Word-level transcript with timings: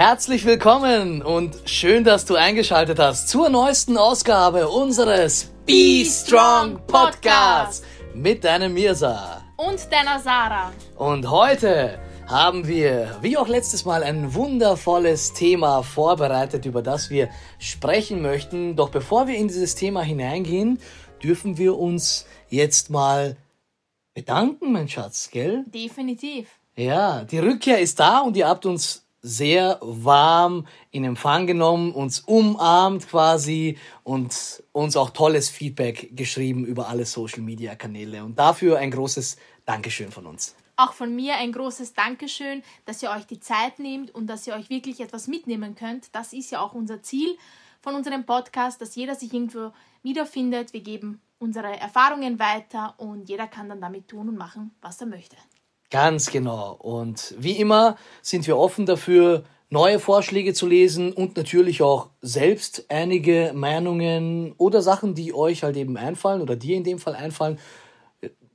Herzlich 0.00 0.46
willkommen 0.46 1.20
und 1.20 1.60
schön, 1.66 2.04
dass 2.04 2.24
du 2.24 2.34
eingeschaltet 2.34 2.98
hast 2.98 3.28
zur 3.28 3.50
neuesten 3.50 3.98
Ausgabe 3.98 4.66
unseres 4.66 5.52
Be 5.66 6.06
Strong 6.06 6.80
Podcasts 6.86 7.82
mit 8.14 8.42
deinem 8.42 8.72
Mirsa 8.72 9.44
und 9.58 9.92
deiner 9.92 10.18
Sarah. 10.18 10.72
Und 10.96 11.30
heute 11.30 12.00
haben 12.26 12.66
wir, 12.66 13.18
wie 13.20 13.36
auch 13.36 13.46
letztes 13.46 13.84
Mal, 13.84 14.02
ein 14.02 14.32
wundervolles 14.32 15.34
Thema 15.34 15.82
vorbereitet, 15.82 16.64
über 16.64 16.80
das 16.80 17.10
wir 17.10 17.28
sprechen 17.58 18.22
möchten. 18.22 18.76
Doch 18.76 18.88
bevor 18.88 19.28
wir 19.28 19.36
in 19.36 19.48
dieses 19.48 19.74
Thema 19.74 20.00
hineingehen, 20.00 20.78
dürfen 21.22 21.58
wir 21.58 21.76
uns 21.76 22.24
jetzt 22.48 22.88
mal 22.88 23.36
bedanken, 24.14 24.72
mein 24.72 24.88
Schatz, 24.88 25.28
gell? 25.30 25.66
Definitiv. 25.66 26.48
Ja, 26.74 27.22
die 27.24 27.38
Rückkehr 27.38 27.80
ist 27.80 28.00
da 28.00 28.20
und 28.20 28.34
ihr 28.38 28.48
habt 28.48 28.64
uns 28.64 29.04
sehr 29.22 29.78
warm 29.82 30.66
in 30.90 31.04
Empfang 31.04 31.46
genommen, 31.46 31.92
uns 31.92 32.20
umarmt 32.20 33.08
quasi 33.08 33.78
und 34.02 34.62
uns 34.72 34.96
auch 34.96 35.10
tolles 35.10 35.48
Feedback 35.48 36.16
geschrieben 36.16 36.64
über 36.64 36.88
alle 36.88 37.04
Social 37.04 37.42
Media 37.42 37.74
Kanäle. 37.74 38.24
Und 38.24 38.38
dafür 38.38 38.78
ein 38.78 38.90
großes 38.90 39.36
Dankeschön 39.66 40.10
von 40.10 40.26
uns. 40.26 40.54
Auch 40.76 40.94
von 40.94 41.14
mir 41.14 41.34
ein 41.36 41.52
großes 41.52 41.92
Dankeschön, 41.92 42.62
dass 42.86 43.02
ihr 43.02 43.10
euch 43.10 43.26
die 43.26 43.40
Zeit 43.40 43.78
nehmt 43.78 44.14
und 44.14 44.26
dass 44.28 44.46
ihr 44.46 44.54
euch 44.54 44.70
wirklich 44.70 45.00
etwas 45.00 45.28
mitnehmen 45.28 45.74
könnt. 45.74 46.14
Das 46.14 46.32
ist 46.32 46.50
ja 46.50 46.60
auch 46.60 46.72
unser 46.72 47.02
Ziel 47.02 47.36
von 47.82 47.94
unserem 47.94 48.24
Podcast, 48.24 48.80
dass 48.80 48.94
jeder 48.94 49.14
sich 49.14 49.32
irgendwo 49.32 49.72
wiederfindet. 50.02 50.72
Wir 50.72 50.80
geben 50.80 51.20
unsere 51.38 51.78
Erfahrungen 51.78 52.38
weiter 52.38 52.94
und 52.98 53.28
jeder 53.28 53.46
kann 53.46 53.68
dann 53.68 53.80
damit 53.80 54.08
tun 54.08 54.28
und 54.28 54.38
machen, 54.38 54.70
was 54.80 55.00
er 55.00 55.06
möchte. 55.06 55.36
Ganz 55.90 56.30
genau. 56.30 56.74
Und 56.74 57.34
wie 57.38 57.52
immer 57.58 57.96
sind 58.22 58.46
wir 58.46 58.56
offen 58.56 58.86
dafür, 58.86 59.44
neue 59.70 59.98
Vorschläge 59.98 60.52
zu 60.54 60.66
lesen 60.66 61.12
und 61.12 61.36
natürlich 61.36 61.82
auch 61.82 62.10
selbst 62.20 62.86
einige 62.88 63.52
Meinungen 63.54 64.52
oder 64.56 64.82
Sachen, 64.82 65.14
die 65.14 65.32
euch 65.34 65.62
halt 65.62 65.76
eben 65.76 65.96
einfallen 65.96 66.42
oder 66.42 66.56
dir 66.56 66.76
in 66.76 66.84
dem 66.84 66.98
Fall 66.98 67.14
einfallen, 67.14 67.58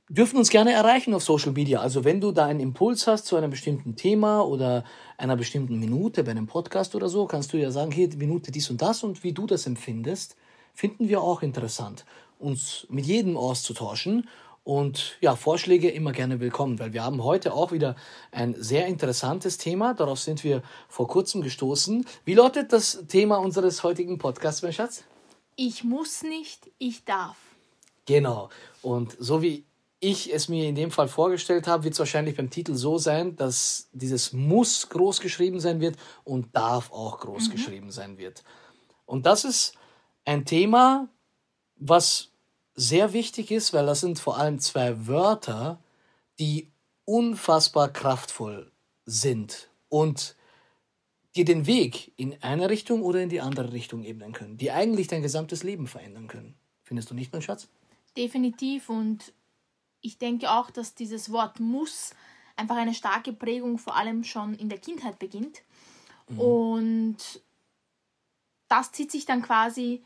dürfen 0.08 0.36
uns 0.36 0.50
gerne 0.50 0.72
erreichen 0.72 1.14
auf 1.14 1.24
Social 1.24 1.52
Media. 1.52 1.80
Also 1.80 2.04
wenn 2.04 2.20
du 2.20 2.32
da 2.32 2.46
einen 2.46 2.60
Impuls 2.60 3.06
hast 3.06 3.26
zu 3.26 3.36
einem 3.36 3.50
bestimmten 3.50 3.96
Thema 3.96 4.42
oder 4.42 4.84
einer 5.18 5.36
bestimmten 5.36 5.78
Minute 5.78 6.22
bei 6.22 6.30
einem 6.30 6.46
Podcast 6.46 6.94
oder 6.94 7.08
so, 7.08 7.26
kannst 7.26 7.52
du 7.52 7.56
ja 7.56 7.70
sagen, 7.70 7.90
hier 7.90 8.08
Minute 8.16 8.52
dies 8.52 8.70
und 8.70 8.80
das 8.80 9.02
und 9.02 9.24
wie 9.24 9.32
du 9.32 9.46
das 9.46 9.66
empfindest, 9.66 10.36
finden 10.74 11.08
wir 11.08 11.22
auch 11.22 11.42
interessant, 11.42 12.04
uns 12.38 12.86
mit 12.90 13.06
jedem 13.06 13.36
auszutauschen 13.36 14.28
und 14.66 15.16
ja, 15.20 15.36
Vorschläge 15.36 15.88
immer 15.90 16.10
gerne 16.10 16.40
willkommen, 16.40 16.80
weil 16.80 16.92
wir 16.92 17.04
haben 17.04 17.22
heute 17.22 17.54
auch 17.54 17.70
wieder 17.70 17.94
ein 18.32 18.52
sehr 18.58 18.88
interessantes 18.88 19.58
Thema. 19.58 19.94
Darauf 19.94 20.18
sind 20.18 20.42
wir 20.42 20.60
vor 20.88 21.06
kurzem 21.06 21.40
gestoßen. 21.40 22.04
Wie 22.24 22.34
lautet 22.34 22.72
das 22.72 23.04
Thema 23.06 23.36
unseres 23.36 23.84
heutigen 23.84 24.18
Podcasts, 24.18 24.62
mein 24.62 24.72
Schatz? 24.72 25.04
Ich 25.54 25.84
muss 25.84 26.24
nicht, 26.24 26.68
ich 26.78 27.04
darf. 27.04 27.36
Genau. 28.06 28.48
Und 28.82 29.16
so 29.20 29.40
wie 29.40 29.64
ich 30.00 30.34
es 30.34 30.48
mir 30.48 30.68
in 30.68 30.74
dem 30.74 30.90
Fall 30.90 31.06
vorgestellt 31.06 31.68
habe, 31.68 31.84
wird 31.84 31.94
es 31.94 32.00
wahrscheinlich 32.00 32.36
beim 32.36 32.50
Titel 32.50 32.74
so 32.74 32.98
sein, 32.98 33.36
dass 33.36 33.88
dieses 33.92 34.32
muss 34.32 34.88
groß 34.88 35.20
geschrieben 35.20 35.60
sein 35.60 35.78
wird 35.80 35.96
und 36.24 36.56
darf 36.56 36.90
auch 36.90 37.20
groß 37.20 37.46
mhm. 37.46 37.52
geschrieben 37.52 37.90
sein 37.92 38.18
wird. 38.18 38.42
Und 39.04 39.26
das 39.26 39.44
ist 39.44 39.74
ein 40.24 40.44
Thema, 40.44 41.08
was 41.76 42.32
sehr 42.76 43.12
wichtig 43.12 43.50
ist, 43.50 43.72
weil 43.72 43.86
das 43.86 44.00
sind 44.00 44.18
vor 44.18 44.38
allem 44.38 44.60
zwei 44.60 45.06
Wörter, 45.06 45.78
die 46.38 46.70
unfassbar 47.04 47.88
kraftvoll 47.88 48.70
sind 49.06 49.70
und 49.88 50.36
dir 51.34 51.44
den 51.44 51.66
Weg 51.66 52.12
in 52.16 52.42
eine 52.42 52.70
Richtung 52.70 53.02
oder 53.02 53.22
in 53.22 53.28
die 53.28 53.40
andere 53.40 53.72
Richtung 53.72 54.04
ebnen 54.04 54.32
können, 54.32 54.56
die 54.56 54.70
eigentlich 54.70 55.08
dein 55.08 55.22
gesamtes 55.22 55.62
Leben 55.62 55.86
verändern 55.86 56.28
können. 56.28 56.54
Findest 56.82 57.10
du 57.10 57.14
nicht, 57.14 57.32
mein 57.32 57.42
Schatz? 57.42 57.68
Definitiv 58.16 58.88
und 58.88 59.32
ich 60.00 60.18
denke 60.18 60.50
auch, 60.50 60.70
dass 60.70 60.94
dieses 60.94 61.32
Wort 61.32 61.60
muss 61.60 62.10
einfach 62.56 62.76
eine 62.76 62.94
starke 62.94 63.32
Prägung 63.32 63.78
vor 63.78 63.96
allem 63.96 64.24
schon 64.24 64.54
in 64.54 64.68
der 64.68 64.78
Kindheit 64.78 65.18
beginnt. 65.18 65.62
Mhm. 66.28 66.40
Und 66.40 67.16
das 68.68 68.92
zieht 68.92 69.12
sich 69.12 69.26
dann 69.26 69.42
quasi 69.42 70.02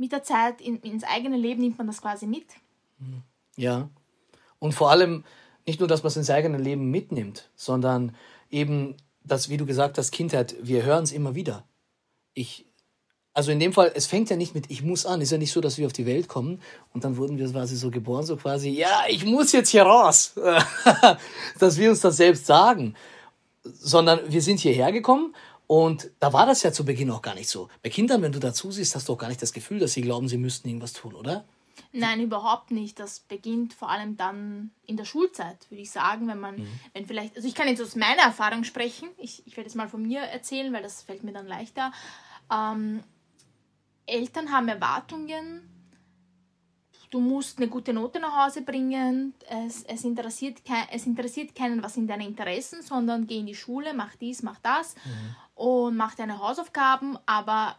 mit 0.00 0.12
der 0.12 0.22
Zeit 0.22 0.62
in, 0.62 0.78
ins 0.80 1.04
eigene 1.04 1.36
Leben 1.36 1.60
nimmt 1.60 1.76
man 1.76 1.86
das 1.86 2.00
quasi 2.00 2.26
mit. 2.26 2.46
Ja. 3.56 3.90
Und 4.58 4.72
vor 4.72 4.90
allem 4.90 5.24
nicht 5.66 5.78
nur, 5.78 5.88
dass 5.88 6.02
man 6.02 6.08
es 6.08 6.16
ins 6.16 6.30
eigene 6.30 6.56
Leben 6.56 6.90
mitnimmt, 6.90 7.50
sondern 7.54 8.16
eben, 8.50 8.96
dass, 9.22 9.50
wie 9.50 9.58
du 9.58 9.66
gesagt 9.66 9.98
hast, 9.98 10.10
Kindheit, 10.10 10.56
wir 10.62 10.84
hören 10.84 11.04
es 11.04 11.12
immer 11.12 11.34
wieder. 11.34 11.64
Ich, 12.32 12.64
also 13.34 13.52
in 13.52 13.60
dem 13.60 13.74
Fall, 13.74 13.92
es 13.94 14.06
fängt 14.06 14.30
ja 14.30 14.36
nicht 14.36 14.54
mit 14.54 14.70
ich 14.70 14.82
muss 14.82 15.04
an. 15.04 15.20
Ist 15.20 15.32
ja 15.32 15.38
nicht 15.38 15.52
so, 15.52 15.60
dass 15.60 15.76
wir 15.76 15.86
auf 15.86 15.92
die 15.92 16.06
Welt 16.06 16.28
kommen 16.28 16.62
und 16.94 17.04
dann 17.04 17.18
wurden 17.18 17.36
wir 17.36 17.50
quasi 17.50 17.76
so 17.76 17.90
geboren, 17.90 18.24
so 18.24 18.36
quasi, 18.36 18.70
ja, 18.70 19.02
ich 19.08 19.26
muss 19.26 19.52
jetzt 19.52 19.68
hier 19.68 19.82
raus. 19.82 20.32
dass 21.58 21.76
wir 21.76 21.90
uns 21.90 22.00
das 22.00 22.16
selbst 22.16 22.46
sagen. 22.46 22.94
Sondern 23.62 24.20
wir 24.26 24.40
sind 24.40 24.60
hierher 24.60 24.92
gekommen 24.92 25.34
und 25.70 26.10
da 26.18 26.32
war 26.32 26.46
das 26.46 26.64
ja 26.64 26.72
zu 26.72 26.84
Beginn 26.84 27.12
auch 27.12 27.22
gar 27.22 27.36
nicht 27.36 27.48
so. 27.48 27.68
Bei 27.80 27.90
Kindern, 27.90 28.22
wenn 28.22 28.32
du 28.32 28.40
dazu 28.40 28.72
siehst, 28.72 28.96
hast 28.96 29.08
du 29.08 29.12
auch 29.12 29.18
gar 29.18 29.28
nicht 29.28 29.40
das 29.40 29.52
Gefühl, 29.52 29.78
dass 29.78 29.92
sie 29.92 30.00
glauben, 30.00 30.26
sie 30.26 30.36
müssten 30.36 30.66
irgendwas 30.66 30.92
tun, 30.92 31.14
oder? 31.14 31.44
Nein, 31.92 32.20
überhaupt 32.20 32.72
nicht. 32.72 32.98
Das 32.98 33.20
beginnt 33.20 33.72
vor 33.72 33.88
allem 33.88 34.16
dann 34.16 34.72
in 34.84 34.96
der 34.96 35.04
Schulzeit, 35.04 35.70
würde 35.70 35.82
ich 35.82 35.92
sagen, 35.92 36.26
wenn 36.26 36.40
man, 36.40 36.56
mhm. 36.56 36.80
wenn 36.92 37.06
vielleicht, 37.06 37.36
also 37.36 37.46
ich 37.46 37.54
kann 37.54 37.68
jetzt 37.68 37.80
aus 37.80 37.94
meiner 37.94 38.22
Erfahrung 38.22 38.64
sprechen, 38.64 39.10
ich, 39.16 39.46
ich 39.46 39.56
werde 39.56 39.68
es 39.68 39.76
mal 39.76 39.88
von 39.88 40.02
mir 40.02 40.22
erzählen, 40.22 40.72
weil 40.72 40.82
das 40.82 41.02
fällt 41.02 41.22
mir 41.22 41.32
dann 41.32 41.46
leichter. 41.46 41.92
Ähm, 42.52 43.04
Eltern 44.06 44.50
haben 44.50 44.66
Erwartungen, 44.66 45.68
du 47.10 47.20
musst 47.20 47.58
eine 47.58 47.68
gute 47.68 47.92
Note 47.92 48.18
nach 48.18 48.44
Hause 48.44 48.62
bringen, 48.62 49.34
es, 49.48 49.84
es, 49.84 50.02
interessiert, 50.02 50.58
es 50.90 51.06
interessiert 51.06 51.54
keinen, 51.54 51.80
was 51.80 51.94
sind 51.94 52.08
deine 52.08 52.26
Interessen, 52.26 52.82
sondern 52.82 53.28
geh 53.28 53.38
in 53.38 53.46
die 53.46 53.54
Schule, 53.54 53.94
mach 53.94 54.16
dies, 54.16 54.42
mach 54.42 54.58
das. 54.58 54.96
Mhm 55.04 55.36
und 55.60 55.94
mache 55.94 56.16
deine 56.16 56.38
Hausaufgaben, 56.38 57.18
aber 57.26 57.76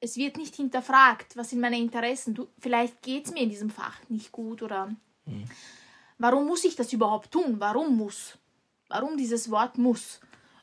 es 0.00 0.16
wird 0.16 0.38
nicht 0.38 0.56
hinterfragt, 0.56 1.36
was 1.36 1.50
sind 1.50 1.60
meine 1.60 1.78
Interessen. 1.78 2.32
Du, 2.32 2.48
vielleicht 2.58 3.02
geht 3.02 3.26
es 3.26 3.30
mir 3.30 3.42
in 3.42 3.50
diesem 3.50 3.68
Fach 3.68 3.98
nicht 4.08 4.32
gut 4.32 4.62
oder 4.62 4.86
mhm. 5.26 5.44
warum 6.16 6.46
muss 6.46 6.64
ich 6.64 6.74
das 6.74 6.90
überhaupt 6.94 7.30
tun? 7.30 7.56
Warum 7.58 7.94
muss? 7.98 8.38
Warum 8.88 9.18
dieses 9.18 9.50
Wort 9.50 9.76
muss? 9.76 10.20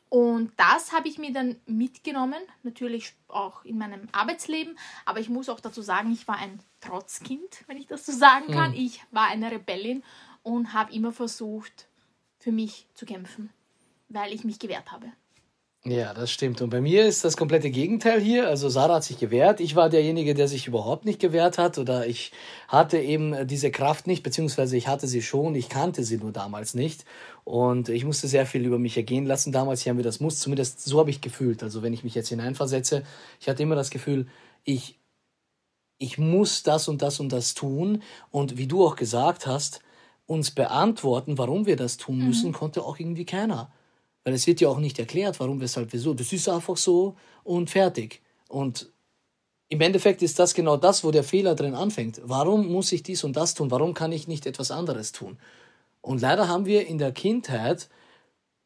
Und 0.09 0.51
das 0.57 0.93
habe 0.93 1.07
ich 1.07 1.19
mir 1.19 1.31
dann 1.31 1.57
mitgenommen, 1.67 2.41
natürlich 2.63 3.13
auch 3.27 3.63
in 3.63 3.77
meinem 3.77 4.09
Arbeitsleben. 4.11 4.79
Aber 5.05 5.19
ich 5.19 5.29
muss 5.29 5.47
auch 5.47 5.59
dazu 5.59 5.83
sagen, 5.83 6.11
ich 6.11 6.27
war 6.27 6.37
ein 6.37 6.59
Trotzkind, 6.81 7.65
wenn 7.67 7.77
ich 7.77 7.85
das 7.85 8.07
so 8.07 8.13
sagen 8.13 8.47
kann. 8.51 8.71
Mhm. 8.71 8.77
Ich 8.77 9.03
war 9.11 9.27
eine 9.27 9.51
Rebellin 9.51 10.01
und 10.41 10.73
habe 10.73 10.91
immer 10.91 11.11
versucht, 11.11 11.87
für 12.39 12.51
mich 12.51 12.87
zu 12.95 13.05
kämpfen, 13.05 13.51
weil 14.07 14.33
ich 14.33 14.43
mich 14.43 14.57
gewehrt 14.57 14.91
habe. 14.91 15.11
Ja, 15.85 16.13
das 16.13 16.29
stimmt. 16.29 16.61
Und 16.61 16.71
bei 16.71 16.81
mir 16.81 17.05
ist 17.05 17.23
das 17.23 17.37
komplette 17.37 17.71
Gegenteil 17.71 18.19
hier. 18.19 18.49
Also 18.49 18.67
Sarah 18.67 18.95
hat 18.95 19.05
sich 19.05 19.17
gewehrt. 19.17 19.61
Ich 19.61 19.77
war 19.77 19.89
derjenige, 19.89 20.33
der 20.33 20.49
sich 20.49 20.67
überhaupt 20.67 21.05
nicht 21.05 21.21
gewehrt 21.21 21.57
hat. 21.57 21.77
Oder 21.77 22.05
ich 22.05 22.33
hatte 22.67 22.99
eben 22.99 23.47
diese 23.47 23.71
Kraft 23.71 24.05
nicht, 24.05 24.21
beziehungsweise 24.21 24.75
ich 24.75 24.89
hatte 24.89 25.07
sie 25.07 25.21
schon, 25.21 25.55
ich 25.55 25.69
kannte 25.69 26.03
sie 26.03 26.17
nur 26.17 26.33
damals 26.33 26.73
nicht. 26.73 27.05
Und 27.45 27.87
ich 27.87 28.03
musste 28.03 28.27
sehr 28.27 28.45
viel 28.45 28.65
über 28.65 28.77
mich 28.77 28.97
ergehen 28.97 29.25
lassen 29.25 29.53
damals. 29.53 29.79
Ich 29.79 29.87
habe 29.87 29.95
mir 29.95 30.03
das 30.03 30.19
muss, 30.19 30.39
zumindest 30.39 30.83
so 30.83 30.99
habe 30.99 31.11
ich 31.11 31.21
gefühlt. 31.21 31.63
Also 31.63 31.81
wenn 31.81 31.93
ich 31.93 32.03
mich 32.03 32.13
jetzt 32.13 32.29
hineinversetze, 32.29 33.03
ich 33.39 33.47
hatte 33.47 33.63
immer 33.63 33.75
das 33.75 33.89
Gefühl, 33.89 34.27
ich, 34.65 34.99
ich 35.97 36.17
muss 36.17 36.63
das 36.63 36.89
und 36.89 37.01
das 37.01 37.21
und 37.21 37.31
das 37.31 37.53
tun. 37.53 38.03
Und 38.31 38.57
wie 38.57 38.67
du 38.67 38.85
auch 38.85 38.97
gesagt 38.97 39.47
hast, 39.47 39.79
uns 40.27 40.51
beantworten, 40.51 41.37
warum 41.37 41.65
wir 41.65 41.77
das 41.77 41.95
tun 41.95 42.17
müssen, 42.19 42.49
mhm. 42.49 42.53
konnte 42.53 42.83
auch 42.83 42.99
irgendwie 42.99 43.25
keiner. 43.25 43.71
Weil 44.23 44.33
es 44.33 44.47
wird 44.47 44.61
ja 44.61 44.69
auch 44.69 44.79
nicht 44.79 44.99
erklärt, 44.99 45.39
warum, 45.39 45.61
weshalb, 45.61 45.93
wieso. 45.93 46.13
Das 46.13 46.33
ist 46.33 46.49
einfach 46.49 46.77
so 46.77 47.15
und 47.43 47.69
fertig. 47.69 48.21
Und 48.47 48.91
im 49.69 49.81
Endeffekt 49.81 50.21
ist 50.21 50.39
das 50.39 50.53
genau 50.53 50.77
das, 50.77 51.03
wo 51.03 51.11
der 51.11 51.23
Fehler 51.23 51.55
drin 51.55 51.75
anfängt. 51.75 52.21
Warum 52.23 52.67
muss 52.67 52.91
ich 52.91 53.03
dies 53.03 53.23
und 53.23 53.35
das 53.35 53.53
tun? 53.53 53.71
Warum 53.71 53.93
kann 53.93 54.11
ich 54.11 54.27
nicht 54.27 54.45
etwas 54.45 54.71
anderes 54.71 55.11
tun? 55.11 55.37
Und 56.01 56.21
leider 56.21 56.47
haben 56.47 56.65
wir 56.65 56.87
in 56.87 56.97
der 56.97 57.11
Kindheit, 57.11 57.89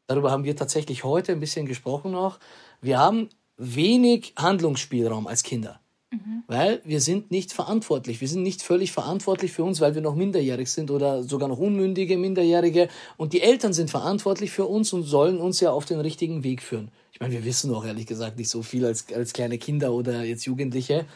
darüber 0.06 0.30
haben 0.30 0.44
wir 0.44 0.56
tatsächlich 0.56 1.04
heute 1.04 1.32
ein 1.32 1.40
bisschen 1.40 1.66
gesprochen 1.66 2.12
noch, 2.12 2.38
wir 2.80 2.98
haben 2.98 3.28
wenig 3.56 4.32
Handlungsspielraum 4.36 5.26
als 5.26 5.42
Kinder. 5.42 5.80
Mhm. 6.14 6.42
Weil 6.46 6.80
wir 6.84 7.00
sind 7.00 7.30
nicht 7.30 7.52
verantwortlich. 7.52 8.20
Wir 8.20 8.28
sind 8.28 8.42
nicht 8.42 8.62
völlig 8.62 8.92
verantwortlich 8.92 9.52
für 9.52 9.64
uns, 9.64 9.80
weil 9.80 9.94
wir 9.94 10.02
noch 10.02 10.14
minderjährig 10.14 10.70
sind 10.70 10.90
oder 10.90 11.22
sogar 11.22 11.48
noch 11.48 11.58
unmündige 11.58 12.16
Minderjährige. 12.16 12.88
Und 13.16 13.32
die 13.32 13.42
Eltern 13.42 13.72
sind 13.72 13.90
verantwortlich 13.90 14.50
für 14.50 14.66
uns 14.66 14.92
und 14.92 15.02
sollen 15.04 15.38
uns 15.38 15.60
ja 15.60 15.70
auf 15.70 15.84
den 15.84 16.00
richtigen 16.00 16.44
Weg 16.44 16.62
führen. 16.62 16.90
Ich 17.12 17.20
meine, 17.20 17.32
wir 17.32 17.44
wissen 17.44 17.72
auch 17.74 17.84
ehrlich 17.84 18.06
gesagt 18.06 18.38
nicht 18.38 18.50
so 18.50 18.62
viel 18.62 18.84
als, 18.84 19.06
als 19.12 19.32
kleine 19.32 19.58
Kinder 19.58 19.92
oder 19.92 20.24
jetzt 20.24 20.44
Jugendliche. 20.44 21.06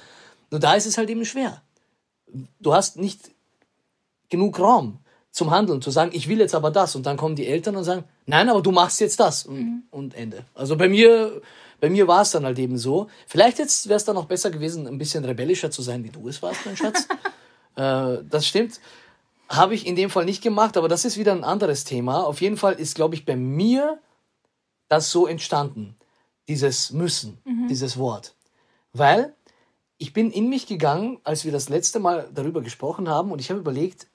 Nur 0.50 0.60
da 0.60 0.74
ist 0.74 0.86
es 0.86 0.98
halt 0.98 1.10
eben 1.10 1.24
schwer. 1.24 1.62
Du 2.60 2.74
hast 2.74 2.96
nicht 2.96 3.30
genug 4.28 4.58
Raum 4.60 4.98
zum 5.30 5.50
Handeln, 5.50 5.82
zu 5.82 5.90
sagen, 5.90 6.10
ich 6.14 6.28
will 6.28 6.38
jetzt 6.38 6.54
aber 6.54 6.70
das. 6.70 6.94
Und 6.96 7.06
dann 7.06 7.16
kommen 7.16 7.36
die 7.36 7.46
Eltern 7.46 7.76
und 7.76 7.84
sagen, 7.84 8.04
Nein, 8.28 8.50
aber 8.50 8.60
du 8.60 8.72
machst 8.72 9.00
jetzt 9.00 9.18
das 9.20 9.46
und, 9.46 9.58
mhm. 9.58 9.82
und 9.90 10.14
Ende. 10.14 10.44
Also 10.54 10.76
bei 10.76 10.86
mir, 10.86 11.40
bei 11.80 11.90
mir 11.90 12.08
war 12.08 12.22
es 12.22 12.30
dann 12.32 12.44
halt 12.44 12.58
eben 12.58 12.76
so. 12.78 13.08
Vielleicht 13.26 13.58
jetzt 13.58 13.88
wäre 13.88 13.96
es 13.96 14.04
dann 14.04 14.16
auch 14.16 14.24
besser 14.24 14.50
gewesen, 14.50 14.86
ein 14.86 14.98
bisschen 14.98 15.24
rebellischer 15.24 15.70
zu 15.70 15.82
sein, 15.82 16.04
wie 16.04 16.10
du 16.10 16.28
es 16.28 16.42
warst, 16.42 16.66
mein 16.66 16.76
Schatz. 16.76 17.06
äh, 17.76 18.24
das 18.28 18.46
stimmt. 18.46 18.80
Habe 19.48 19.74
ich 19.74 19.86
in 19.86 19.96
dem 19.96 20.10
Fall 20.10 20.24
nicht 20.24 20.42
gemacht, 20.42 20.76
aber 20.76 20.88
das 20.88 21.04
ist 21.04 21.16
wieder 21.16 21.32
ein 21.32 21.44
anderes 21.44 21.84
Thema. 21.84 22.24
Auf 22.24 22.40
jeden 22.40 22.56
Fall 22.56 22.74
ist, 22.74 22.94
glaube 22.94 23.14
ich, 23.14 23.24
bei 23.24 23.36
mir 23.36 23.98
das 24.88 25.10
so 25.10 25.26
entstanden. 25.26 25.96
Dieses 26.48 26.92
Müssen, 26.92 27.38
mhm. 27.44 27.68
dieses 27.68 27.98
Wort. 27.98 28.34
Weil 28.92 29.34
ich 29.98 30.12
bin 30.12 30.30
in 30.30 30.48
mich 30.48 30.66
gegangen, 30.66 31.20
als 31.24 31.44
wir 31.44 31.52
das 31.52 31.68
letzte 31.68 32.00
Mal 32.00 32.30
darüber 32.32 32.62
gesprochen 32.62 33.08
haben 33.08 33.30
und 33.30 33.40
ich 33.40 33.50
habe 33.50 33.60
überlegt, 33.60 34.08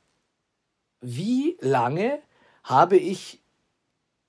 wie 1.01 1.57
lange 1.59 2.19
habe 2.63 2.97
ich 2.97 3.41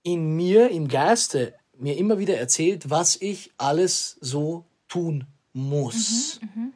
in 0.03 0.37
mir, 0.37 0.71
im 0.71 0.89
Geiste, 0.89 1.55
mir 1.79 1.97
immer 1.97 2.19
wieder 2.19 2.37
erzählt, 2.37 2.91
was 2.91 3.17
ich 3.21 3.53
alles 3.57 4.17
so 4.21 4.65
tun 4.89 5.27
muss. 5.53 6.41
Mhm, 6.41 6.63
mh. 6.63 6.73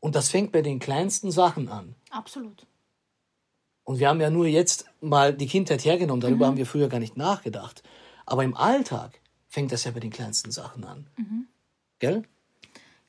Und 0.00 0.14
das 0.14 0.30
fängt 0.30 0.52
bei 0.52 0.62
den 0.62 0.78
kleinsten 0.78 1.30
Sachen 1.30 1.68
an. 1.68 1.94
Absolut. 2.10 2.66
Und 3.84 3.98
wir 3.98 4.08
haben 4.08 4.20
ja 4.20 4.30
nur 4.30 4.46
jetzt 4.46 4.86
mal 5.00 5.34
die 5.34 5.46
Kindheit 5.46 5.84
hergenommen, 5.84 6.20
darüber 6.20 6.46
mhm. 6.46 6.50
haben 6.50 6.56
wir 6.56 6.66
früher 6.66 6.88
gar 6.88 7.00
nicht 7.00 7.16
nachgedacht. 7.16 7.82
Aber 8.26 8.44
im 8.44 8.56
Alltag 8.56 9.20
fängt 9.48 9.72
das 9.72 9.84
ja 9.84 9.90
bei 9.90 10.00
den 10.00 10.10
kleinsten 10.10 10.50
Sachen 10.50 10.84
an. 10.84 11.06
Mhm. 11.16 11.46
Gell? 11.98 12.22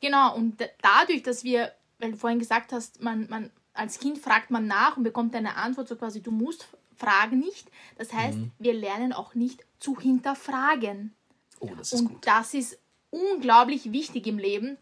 Genau, 0.02 0.36
und 0.36 0.58
dadurch, 0.82 1.24
dass 1.24 1.44
wir, 1.44 1.72
weil 2.00 2.12
du 2.12 2.18
vorhin 2.18 2.40
gesagt 2.40 2.74
hast, 2.74 3.02
man, 3.02 3.28
man 3.30 3.52
als 3.74 4.00
Kind 4.00 4.20
fragt 4.20 4.52
man 4.52 4.68
nach 4.68 4.98
und 4.98 5.04
bekommt 5.04 5.36
eine 5.36 5.56
Antwort, 5.56 5.88
so 5.88 5.96
quasi, 5.96 6.22
du 6.22 6.32
musst 6.32 6.68
fragen 6.98 7.40
nicht. 7.40 7.70
Das 7.98 8.14
heißt, 8.14 8.38
mhm. 8.38 8.52
wir 8.60 8.74
lernen 8.74 9.14
auch 9.14 9.36
nicht 9.36 9.66
zu 9.80 10.00
hinterfragen. 10.00 11.14
Oh, 11.64 11.76
das 11.78 11.94
ist 11.94 12.02
und 12.02 12.08
gut. 12.10 12.28
das 12.28 12.54
ist 12.54 12.78
unglaublich 13.10 13.92
wichtig 13.92 14.28
im 14.28 14.38
Leben, 14.38 14.78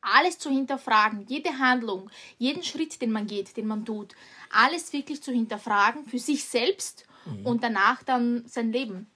alles 0.00 0.38
zu 0.38 0.50
hinterfragen, 0.50 1.26
jede 1.28 1.58
Handlung, 1.58 2.10
jeden 2.38 2.62
Schritt, 2.62 3.00
den 3.02 3.10
man 3.10 3.26
geht, 3.26 3.56
den 3.56 3.66
man 3.66 3.84
tut, 3.84 4.14
alles 4.50 4.92
wirklich 4.92 5.22
zu 5.22 5.32
hinterfragen 5.32 6.06
für 6.06 6.18
sich 6.18 6.44
selbst 6.44 7.06
mhm. 7.26 7.46
und 7.46 7.62
danach 7.62 8.02
dann 8.02 8.46
sein 8.46 8.72
Leben 8.72 9.06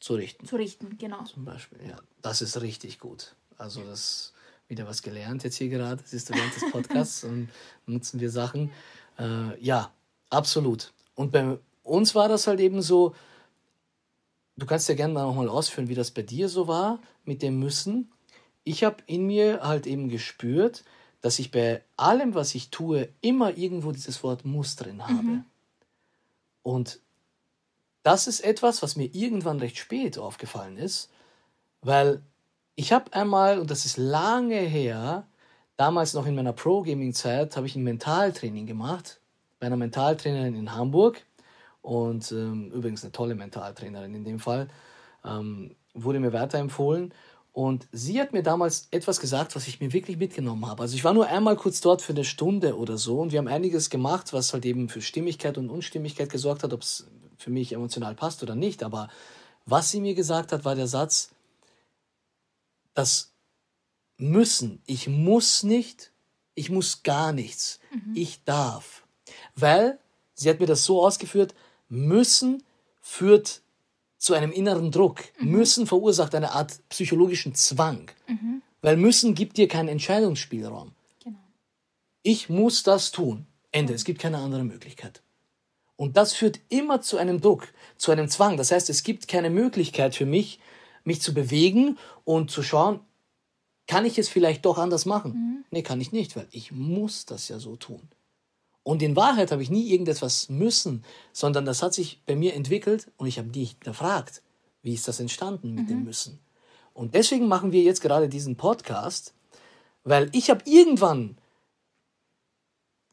zu 0.00 0.14
richten. 0.14 0.46
Zu 0.46 0.56
richten, 0.56 0.98
genau. 0.98 1.24
Zum 1.24 1.44
Beispiel, 1.44 1.78
ja. 1.88 1.96
Das 2.22 2.42
ist 2.42 2.60
richtig 2.60 2.98
gut. 2.98 3.34
Also 3.56 3.82
das 3.82 4.32
wieder 4.68 4.86
was 4.86 5.02
gelernt 5.02 5.44
jetzt 5.44 5.56
hier 5.56 5.68
gerade, 5.68 6.02
siehst 6.04 6.30
du 6.30 6.34
während 6.34 6.54
des 6.54 6.70
Podcasts 6.72 7.24
und 7.24 7.48
nutzen 7.86 8.20
wir 8.20 8.30
Sachen. 8.30 8.70
Äh, 9.18 9.60
ja, 9.62 9.92
absolut. 10.30 10.92
Und 11.14 11.32
bei 11.32 11.58
uns 11.82 12.14
war 12.14 12.28
das 12.28 12.46
halt 12.46 12.60
eben 12.60 12.82
so, 12.82 13.14
du 14.58 14.66
kannst 14.66 14.88
ja 14.88 14.94
gerne 14.94 15.14
mal 15.14 15.22
nochmal 15.22 15.48
ausführen, 15.48 15.88
wie 15.88 15.94
das 15.94 16.10
bei 16.10 16.22
dir 16.22 16.48
so 16.48 16.68
war 16.68 16.98
mit 17.24 17.42
dem 17.42 17.58
Müssen. 17.58 18.10
Ich 18.64 18.84
habe 18.84 18.96
in 19.06 19.26
mir 19.26 19.60
halt 19.62 19.86
eben 19.86 20.08
gespürt, 20.08 20.84
dass 21.20 21.38
ich 21.38 21.50
bei 21.50 21.82
allem, 21.96 22.34
was 22.34 22.54
ich 22.54 22.70
tue, 22.70 23.08
immer 23.20 23.56
irgendwo 23.56 23.92
dieses 23.92 24.22
Wort 24.22 24.44
Muss 24.44 24.76
drin 24.76 25.02
habe. 25.02 25.22
Mhm. 25.22 25.44
Und 26.62 27.00
das 28.02 28.26
ist 28.26 28.40
etwas, 28.40 28.82
was 28.82 28.96
mir 28.96 29.14
irgendwann 29.14 29.58
recht 29.58 29.78
spät 29.78 30.18
aufgefallen 30.18 30.76
ist, 30.76 31.10
weil 31.80 32.22
ich 32.74 32.92
habe 32.92 33.12
einmal, 33.12 33.58
und 33.58 33.70
das 33.70 33.84
ist 33.84 33.96
lange 33.96 34.58
her, 34.58 35.26
damals 35.76 36.14
noch 36.14 36.26
in 36.26 36.34
meiner 36.34 36.52
Pro-Gaming-Zeit, 36.52 37.56
habe 37.56 37.66
ich 37.66 37.76
ein 37.76 37.82
Mentaltraining 37.82 38.66
gemacht 38.66 39.20
bei 39.58 39.66
einer 39.66 39.76
Mentaltrainerin 39.76 40.54
in 40.54 40.74
Hamburg 40.74 41.24
und 41.82 42.30
ähm, 42.32 42.70
übrigens 42.72 43.02
eine 43.02 43.12
tolle 43.12 43.34
Mentaltrainerin 43.34 44.14
in 44.14 44.24
dem 44.24 44.38
Fall, 44.38 44.68
ähm, 45.24 45.74
wurde 45.94 46.20
mir 46.20 46.32
weiterempfohlen. 46.32 47.12
Und 47.52 47.88
sie 47.90 48.20
hat 48.20 48.32
mir 48.32 48.42
damals 48.42 48.86
etwas 48.92 49.18
gesagt, 49.18 49.56
was 49.56 49.66
ich 49.66 49.80
mir 49.80 49.92
wirklich 49.92 50.16
mitgenommen 50.16 50.66
habe. 50.66 50.82
Also 50.82 50.94
ich 50.94 51.02
war 51.02 51.12
nur 51.12 51.26
einmal 51.26 51.56
kurz 51.56 51.80
dort 51.80 52.02
für 52.02 52.12
eine 52.12 52.24
Stunde 52.24 52.76
oder 52.76 52.98
so 52.98 53.20
und 53.20 53.32
wir 53.32 53.38
haben 53.40 53.48
einiges 53.48 53.90
gemacht, 53.90 54.32
was 54.32 54.52
halt 54.52 54.64
eben 54.64 54.88
für 54.88 55.00
Stimmigkeit 55.00 55.58
und 55.58 55.70
Unstimmigkeit 55.70 56.30
gesorgt 56.30 56.62
hat, 56.62 56.72
ob 56.72 56.82
es 56.82 57.08
für 57.36 57.50
mich 57.50 57.72
emotional 57.72 58.14
passt 58.14 58.42
oder 58.42 58.54
nicht. 58.54 58.84
Aber 58.84 59.08
was 59.66 59.90
sie 59.90 60.00
mir 60.00 60.14
gesagt 60.14 60.52
hat, 60.52 60.64
war 60.64 60.76
der 60.76 60.86
Satz, 60.86 61.30
das 62.94 63.32
Müssen, 64.18 64.82
ich 64.86 65.06
muss 65.08 65.62
nicht, 65.62 66.12
ich 66.54 66.70
muss 66.70 67.04
gar 67.04 67.32
nichts, 67.32 67.78
mhm. 67.92 68.12
ich 68.16 68.42
darf. 68.44 69.06
Weil, 69.54 70.00
sie 70.38 70.48
hat 70.48 70.60
mir 70.60 70.66
das 70.66 70.84
so 70.84 71.04
ausgeführt, 71.04 71.54
müssen 71.88 72.62
führt 73.00 73.62
zu 74.18 74.34
einem 74.34 74.52
inneren 74.52 74.90
Druck. 74.90 75.24
Mhm. 75.38 75.50
Müssen 75.50 75.86
verursacht 75.86 76.34
eine 76.34 76.52
Art 76.52 76.78
psychologischen 76.88 77.54
Zwang. 77.54 78.10
Mhm. 78.26 78.62
Weil 78.82 78.96
müssen 78.96 79.34
gibt 79.34 79.56
dir 79.56 79.68
keinen 79.68 79.88
Entscheidungsspielraum. 79.88 80.92
Genau. 81.24 81.38
Ich 82.22 82.48
muss 82.48 82.82
das 82.82 83.10
tun. 83.10 83.46
Ende. 83.72 83.94
Es 83.94 84.04
gibt 84.04 84.20
keine 84.20 84.38
andere 84.38 84.64
Möglichkeit. 84.64 85.22
Und 85.96 86.16
das 86.16 86.32
führt 86.32 86.60
immer 86.68 87.00
zu 87.00 87.16
einem 87.16 87.40
Druck, 87.40 87.68
zu 87.96 88.12
einem 88.12 88.28
Zwang. 88.28 88.56
Das 88.56 88.70
heißt, 88.70 88.88
es 88.88 89.02
gibt 89.02 89.26
keine 89.26 89.50
Möglichkeit 89.50 90.14
für 90.14 90.26
mich, 90.26 90.60
mich 91.04 91.20
zu 91.20 91.34
bewegen 91.34 91.98
und 92.24 92.50
zu 92.50 92.62
schauen, 92.62 93.00
kann 93.88 94.04
ich 94.04 94.18
es 94.18 94.28
vielleicht 94.28 94.64
doch 94.64 94.78
anders 94.78 95.06
machen? 95.06 95.32
Mhm. 95.32 95.64
Nee, 95.70 95.82
kann 95.82 96.00
ich 96.00 96.12
nicht, 96.12 96.36
weil 96.36 96.46
ich 96.52 96.70
muss 96.70 97.24
das 97.24 97.48
ja 97.48 97.58
so 97.58 97.76
tun. 97.76 98.02
Und 98.88 99.02
in 99.02 99.16
Wahrheit 99.16 99.52
habe 99.52 99.62
ich 99.62 99.68
nie 99.68 99.90
irgendetwas 99.90 100.48
müssen, 100.48 101.04
sondern 101.34 101.66
das 101.66 101.82
hat 101.82 101.92
sich 101.92 102.22
bei 102.24 102.34
mir 102.34 102.54
entwickelt 102.54 103.12
und 103.18 103.26
ich 103.26 103.36
habe 103.38 103.50
dich 103.50 103.72
hinterfragt, 103.72 104.40
wie 104.80 104.94
ist 104.94 105.06
das 105.06 105.20
entstanden 105.20 105.74
mit 105.74 105.84
mhm. 105.84 105.88
dem 105.88 106.04
Müssen. 106.04 106.40
Und 106.94 107.14
deswegen 107.14 107.48
machen 107.48 107.70
wir 107.70 107.82
jetzt 107.82 108.00
gerade 108.00 108.30
diesen 108.30 108.56
Podcast, 108.56 109.34
weil 110.04 110.30
ich 110.32 110.48
habe 110.48 110.62
irgendwann 110.64 111.36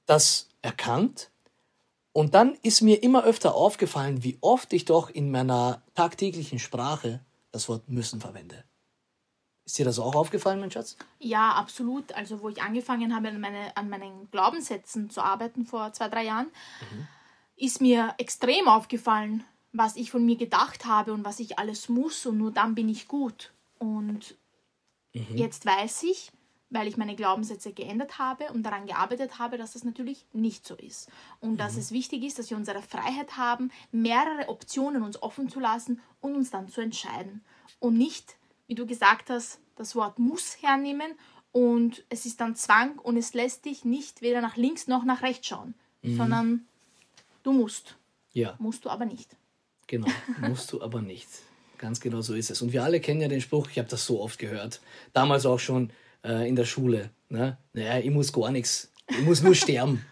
das 0.06 0.48
erkannt 0.62 1.30
und 2.13 2.36
dann 2.36 2.57
ist 2.63 2.80
mir 2.80 3.04
immer 3.04 3.25
öfter 3.25 3.54
aufgefallen, 3.54 4.24
wie 4.24 4.38
oft 4.39 4.72
ich 4.72 4.86
doch 4.86 5.10
in 5.10 5.30
meiner 5.30 5.83
tagtäglichen 5.94 6.60
Sprache 6.60 7.19
das 7.51 7.68
Wort 7.68 7.89
müssen 7.89 8.22
verwende. 8.22 8.63
Ist 9.65 9.79
dir 9.79 9.85
das 9.85 9.97
auch 9.97 10.15
aufgefallen, 10.15 10.59
mein 10.59 10.69
Schatz? 10.69 10.95
Ja, 11.19 11.53
absolut. 11.53 12.13
Also, 12.13 12.41
wo 12.41 12.50
ich 12.50 12.62
angefangen 12.62 13.15
habe, 13.15 13.29
an, 13.29 13.39
meine, 13.39 13.75
an 13.75 13.89
meinen 13.89 14.29
Glaubenssätzen 14.29 15.10
zu 15.10 15.22
arbeiten 15.22 15.65
vor 15.65 15.91
zwei, 15.91 16.07
drei 16.07 16.25
Jahren, 16.25 16.48
mhm. 16.91 17.07
ist 17.55 17.81
mir 17.81 18.13
extrem 18.19 18.67
aufgefallen, 18.67 19.43
was 19.74 19.95
ich 19.95 20.12
von 20.12 20.24
mir 20.24 20.36
gedacht 20.36 20.86
habe 20.86 21.13
und 21.13 21.25
was 21.25 21.39
ich 21.39 21.57
alles 21.57 21.89
muss 21.89 22.25
und 22.27 22.38
nur 22.38 22.51
dann 22.51 22.75
bin 22.75 22.89
ich 22.89 23.07
gut. 23.07 23.53
Und 23.79 24.36
mhm. 25.13 25.36
jetzt 25.36 25.65
weiß 25.65 26.03
ich, 26.03 26.31
weil 26.69 26.88
ich 26.88 26.98
meine 26.98 27.15
Glaubenssätze 27.15 27.74
geändert 27.74 28.19
habe 28.19 28.45
und 28.53 28.63
daran 28.63 28.86
gearbeitet 28.86 29.39
habe, 29.39 29.57
dass 29.57 29.74
das 29.74 29.84
natürlich 29.84 30.25
nicht 30.31 30.65
so 30.67 30.75
ist. 30.75 31.10
Und 31.39 31.53
mhm. 31.53 31.57
dass 31.57 31.75
es 31.75 31.91
wichtig 31.91 32.24
ist, 32.24 32.38
dass 32.38 32.51
wir 32.51 32.57
unsere 32.57 32.84
Freiheit 32.84 33.36
haben, 33.38 33.72
mehrere 33.91 34.48
Optionen 34.48 35.01
uns 35.01 35.22
offen 35.24 35.50
zu 35.50 35.60
lassen 35.60 36.01
und 36.22 36.36
uns 36.36 36.51
dann 36.51 36.67
zu 36.67 36.81
entscheiden. 36.81 37.43
Und 37.79 37.98
nicht 37.98 38.36
wie 38.67 38.75
du 38.75 38.86
gesagt 38.86 39.29
hast, 39.29 39.60
das 39.75 39.95
Wort 39.95 40.19
muss 40.19 40.57
hernehmen 40.62 41.13
und 41.51 42.03
es 42.10 42.25
ist 42.25 42.41
dann 42.41 42.55
Zwang 42.55 42.98
und 43.00 43.17
es 43.17 43.34
lässt 43.34 43.65
dich 43.65 43.86
nicht 43.86 44.22
weder 44.22 44.41
nach 44.41 44.57
links 44.57 44.88
noch 44.88 45.05
nach 45.05 45.22
rechts 45.22 45.48
schauen, 45.48 45.74
mhm. 46.01 46.17
sondern 46.17 46.65
du 47.43 47.53
musst. 47.53 47.95
Ja. 48.34 48.55
Musst 48.60 48.86
du 48.86 48.89
aber 48.89 49.05
nicht. 49.05 49.36
Genau, 49.88 50.07
musst 50.41 50.72
du 50.74 50.81
aber 50.81 51.01
nicht. 51.01 51.27
Ganz 51.77 52.00
genau 52.00 52.22
so 52.22 52.34
ist 52.34 52.50
es. 52.50 52.62
Und 52.62 52.74
wir 52.74 52.84
alle 52.84 53.00
kennen 53.00 53.22
ja 53.22 53.27
den 53.27 53.41
Spruch, 53.41 53.69
ich 53.69 53.77
habe 53.77 53.89
das 53.89 54.05
so 54.05 54.22
oft 54.22 54.39
gehört, 54.39 54.81
damals 55.13 55.45
auch 55.45 55.60
schon 55.60 55.91
äh, 56.24 56.48
in 56.48 56.55
der 56.55 56.65
Schule. 56.65 57.12
Ne? 57.29 57.57
Naja, 57.74 58.00
ich 58.00 58.10
muss 58.10 58.34
gar 58.34 58.51
nichts, 58.51 58.91
ich 59.10 59.22
muss 59.22 59.41
nur 59.41 59.55
sterben. 59.55 60.05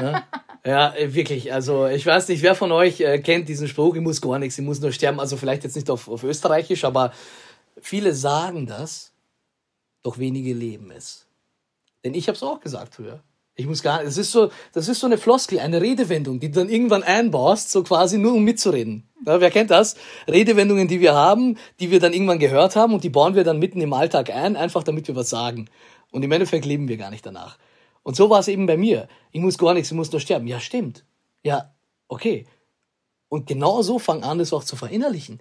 ne? 0.00 0.24
Ja, 0.64 0.94
äh, 0.94 1.12
wirklich. 1.12 1.52
Also 1.52 1.86
ich 1.86 2.06
weiß 2.06 2.28
nicht, 2.28 2.42
wer 2.42 2.54
von 2.54 2.70
euch 2.72 3.00
äh, 3.00 3.18
kennt 3.18 3.48
diesen 3.48 3.68
Spruch, 3.68 3.96
ich 3.96 4.00
muss 4.00 4.20
gar 4.20 4.38
nichts, 4.38 4.58
ich 4.58 4.64
muss 4.64 4.80
nur 4.80 4.92
sterben. 4.92 5.18
Also 5.18 5.36
vielleicht 5.36 5.64
jetzt 5.64 5.74
nicht 5.74 5.90
auf, 5.90 6.08
auf 6.08 6.22
Österreichisch, 6.22 6.84
aber 6.84 7.12
Viele 7.82 8.14
sagen 8.14 8.66
das, 8.66 9.12
doch 10.04 10.18
wenige 10.18 10.54
leben 10.54 10.92
es. 10.92 11.26
Denn 12.04 12.14
ich 12.14 12.28
habe 12.28 12.36
es 12.36 12.42
auch 12.42 12.60
gesagt 12.60 12.94
früher. 12.94 13.22
Ich 13.54 13.66
muss 13.66 13.82
gar, 13.82 14.02
das 14.02 14.16
ist 14.16 14.32
so, 14.32 14.50
das 14.72 14.88
ist 14.88 15.00
so 15.00 15.06
eine 15.06 15.18
Floskel, 15.18 15.58
eine 15.58 15.80
Redewendung, 15.82 16.40
die 16.40 16.50
du 16.50 16.60
dann 16.60 16.70
irgendwann 16.70 17.02
einbaust, 17.02 17.70
so 17.70 17.82
quasi 17.82 18.18
nur 18.18 18.34
um 18.34 18.44
mitzureden. 18.44 19.08
Ja, 19.26 19.40
wer 19.40 19.50
kennt 19.50 19.70
das? 19.70 19.96
Redewendungen, 20.26 20.88
die 20.88 21.00
wir 21.00 21.14
haben, 21.14 21.58
die 21.80 21.90
wir 21.90 22.00
dann 22.00 22.12
irgendwann 22.12 22.38
gehört 22.38 22.76
haben 22.76 22.94
und 22.94 23.04
die 23.04 23.10
bauen 23.10 23.34
wir 23.34 23.44
dann 23.44 23.58
mitten 23.58 23.80
im 23.80 23.92
Alltag 23.92 24.30
ein, 24.30 24.56
einfach 24.56 24.84
damit 24.84 25.06
wir 25.08 25.16
was 25.16 25.28
sagen. 25.28 25.68
Und 26.12 26.22
im 26.22 26.32
Endeffekt 26.32 26.64
leben 26.64 26.88
wir 26.88 26.96
gar 26.96 27.10
nicht 27.10 27.26
danach. 27.26 27.58
Und 28.04 28.16
so 28.16 28.30
war 28.30 28.40
es 28.40 28.48
eben 28.48 28.66
bei 28.66 28.76
mir. 28.76 29.08
Ich 29.32 29.40
muss 29.40 29.58
gar 29.58 29.74
nichts, 29.74 29.90
ich 29.90 29.96
muss 29.96 30.12
nur 30.12 30.20
sterben. 30.20 30.46
Ja, 30.46 30.60
stimmt. 30.60 31.04
Ja, 31.42 31.74
okay. 32.08 32.46
Und 33.28 33.46
genau 33.46 33.82
so 33.82 33.98
fang 33.98 34.22
an, 34.22 34.40
es 34.40 34.52
auch 34.52 34.64
zu 34.64 34.76
verinnerlichen. 34.76 35.40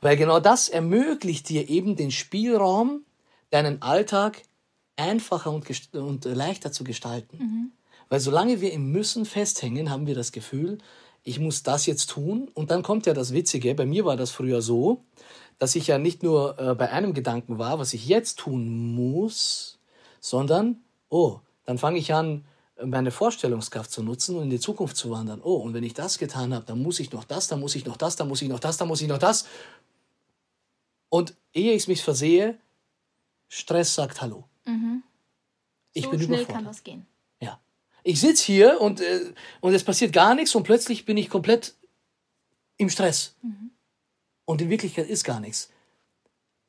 Weil 0.00 0.16
genau 0.16 0.40
das 0.40 0.68
ermöglicht 0.68 1.48
dir 1.48 1.68
eben 1.68 1.96
den 1.96 2.10
Spielraum, 2.10 3.04
deinen 3.50 3.82
Alltag 3.82 4.42
einfacher 4.96 5.50
und, 5.50 5.66
und 5.94 6.24
leichter 6.24 6.72
zu 6.72 6.84
gestalten. 6.84 7.38
Mhm. 7.38 7.72
Weil 8.08 8.20
solange 8.20 8.60
wir 8.60 8.72
im 8.72 8.92
Müssen 8.92 9.24
festhängen, 9.24 9.90
haben 9.90 10.06
wir 10.06 10.14
das 10.14 10.32
Gefühl, 10.32 10.78
ich 11.22 11.40
muss 11.40 11.62
das 11.62 11.86
jetzt 11.86 12.10
tun. 12.10 12.48
Und 12.54 12.70
dann 12.70 12.82
kommt 12.82 13.06
ja 13.06 13.14
das 13.14 13.32
Witzige, 13.32 13.74
bei 13.74 13.86
mir 13.86 14.04
war 14.04 14.16
das 14.16 14.30
früher 14.30 14.62
so, 14.62 15.02
dass 15.58 15.74
ich 15.74 15.88
ja 15.88 15.98
nicht 15.98 16.22
nur 16.22 16.58
äh, 16.58 16.74
bei 16.74 16.90
einem 16.90 17.14
Gedanken 17.14 17.58
war, 17.58 17.78
was 17.78 17.94
ich 17.94 18.06
jetzt 18.06 18.38
tun 18.38 18.94
muss, 18.94 19.78
sondern, 20.20 20.82
oh, 21.08 21.40
dann 21.64 21.78
fange 21.78 21.98
ich 21.98 22.14
an, 22.14 22.44
meine 22.84 23.10
Vorstellungskraft 23.10 23.90
zu 23.90 24.02
nutzen 24.02 24.36
und 24.36 24.44
in 24.44 24.50
die 24.50 24.60
Zukunft 24.60 24.96
zu 24.96 25.10
wandern. 25.10 25.40
Oh, 25.42 25.56
und 25.56 25.74
wenn 25.74 25.84
ich 25.84 25.94
das 25.94 26.18
getan 26.18 26.52
habe, 26.52 26.66
dann 26.66 26.82
muss 26.82 27.00
ich 27.00 27.10
noch 27.12 27.24
das, 27.24 27.48
dann 27.48 27.60
muss 27.60 27.74
ich 27.74 27.86
noch 27.86 27.96
das, 27.96 28.16
dann 28.16 28.28
muss 28.28 28.42
ich 28.42 28.48
noch 28.48 28.60
das, 28.60 28.76
dann 28.76 28.88
muss 28.88 29.00
ich 29.00 29.08
noch 29.08 29.18
das. 29.18 29.46
Und 31.08 31.34
ehe 31.54 31.72
ich 31.72 31.88
mich 31.88 32.02
versehe, 32.02 32.58
Stress 33.48 33.94
sagt 33.94 34.20
Hallo. 34.20 34.44
Mhm. 34.64 35.02
Ich 35.92 36.04
so 36.04 36.10
bin 36.10 36.20
schnell 36.20 36.40
überfordert. 36.40 36.56
kann 36.56 36.64
das 36.64 36.84
gehen. 36.84 37.06
Ja. 37.40 37.60
Ich 38.02 38.20
sitze 38.20 38.44
hier 38.44 38.80
und, 38.80 39.00
äh, 39.00 39.32
und 39.60 39.72
es 39.72 39.84
passiert 39.84 40.12
gar 40.12 40.34
nichts 40.34 40.54
und 40.54 40.64
plötzlich 40.64 41.06
bin 41.06 41.16
ich 41.16 41.30
komplett 41.30 41.74
im 42.76 42.90
Stress. 42.90 43.34
Mhm. 43.42 43.70
Und 44.44 44.60
in 44.60 44.68
Wirklichkeit 44.68 45.08
ist 45.08 45.24
gar 45.24 45.40
nichts. 45.40 45.70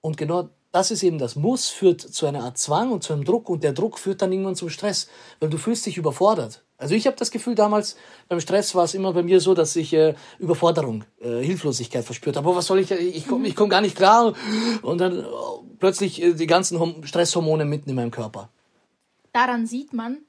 Und 0.02 0.18
genau 0.18 0.50
das 0.78 0.92
ist 0.92 1.02
eben 1.02 1.18
das 1.18 1.36
Muss, 1.36 1.70
führt 1.70 2.02
zu 2.02 2.28
einer 2.28 2.44
Art 2.44 2.60
Zwang 2.60 2.92
und 2.92 3.02
zu 3.02 3.12
einem 3.12 3.26
Druck 3.26 3.50
und 3.50 3.64
der 3.64 3.74
Druck 3.74 3.98
führt 3.98 4.22
dann 4.22 4.32
irgendwann 4.32 4.56
zum 4.56 4.70
Stress, 4.70 5.10
weil 5.40 5.50
du 5.50 5.58
fühlst 5.58 5.88
dich 5.88 5.98
überfordert. 5.98 6.64
Also 6.78 6.94
ich 6.94 7.08
habe 7.08 7.18
das 7.18 7.32
Gefühl, 7.32 7.56
damals 7.56 7.98
beim 8.28 8.40
Stress 8.40 8.76
war 8.76 8.84
es 8.84 8.94
immer 8.94 9.12
bei 9.12 9.24
mir 9.24 9.42
so, 9.42 9.56
dass 9.56 9.76
ich 9.76 9.92
äh, 9.94 10.14
Überforderung, 10.38 11.04
äh, 11.20 11.42
Hilflosigkeit 11.42 12.06
verspürt. 12.06 12.38
Aber 12.38 12.56
was 12.56 12.68
soll 12.68 12.78
ich, 12.78 12.92
ich 12.92 13.28
komme 13.28 13.48
ich 13.48 13.56
komm 13.56 13.70
gar 13.70 13.82
nicht 13.82 13.96
klar 13.96 14.36
und 14.84 15.00
dann 15.00 15.26
oh, 15.26 15.64
plötzlich 15.80 16.22
äh, 16.22 16.34
die 16.34 16.46
ganzen 16.46 16.80
Hom 16.80 17.04
Stresshormone 17.04 17.66
mitten 17.66 17.90
in 17.90 17.96
meinem 17.96 18.12
Körper. 18.12 18.50
Daran 19.34 19.66
sieht 19.66 19.94
man, 19.94 20.20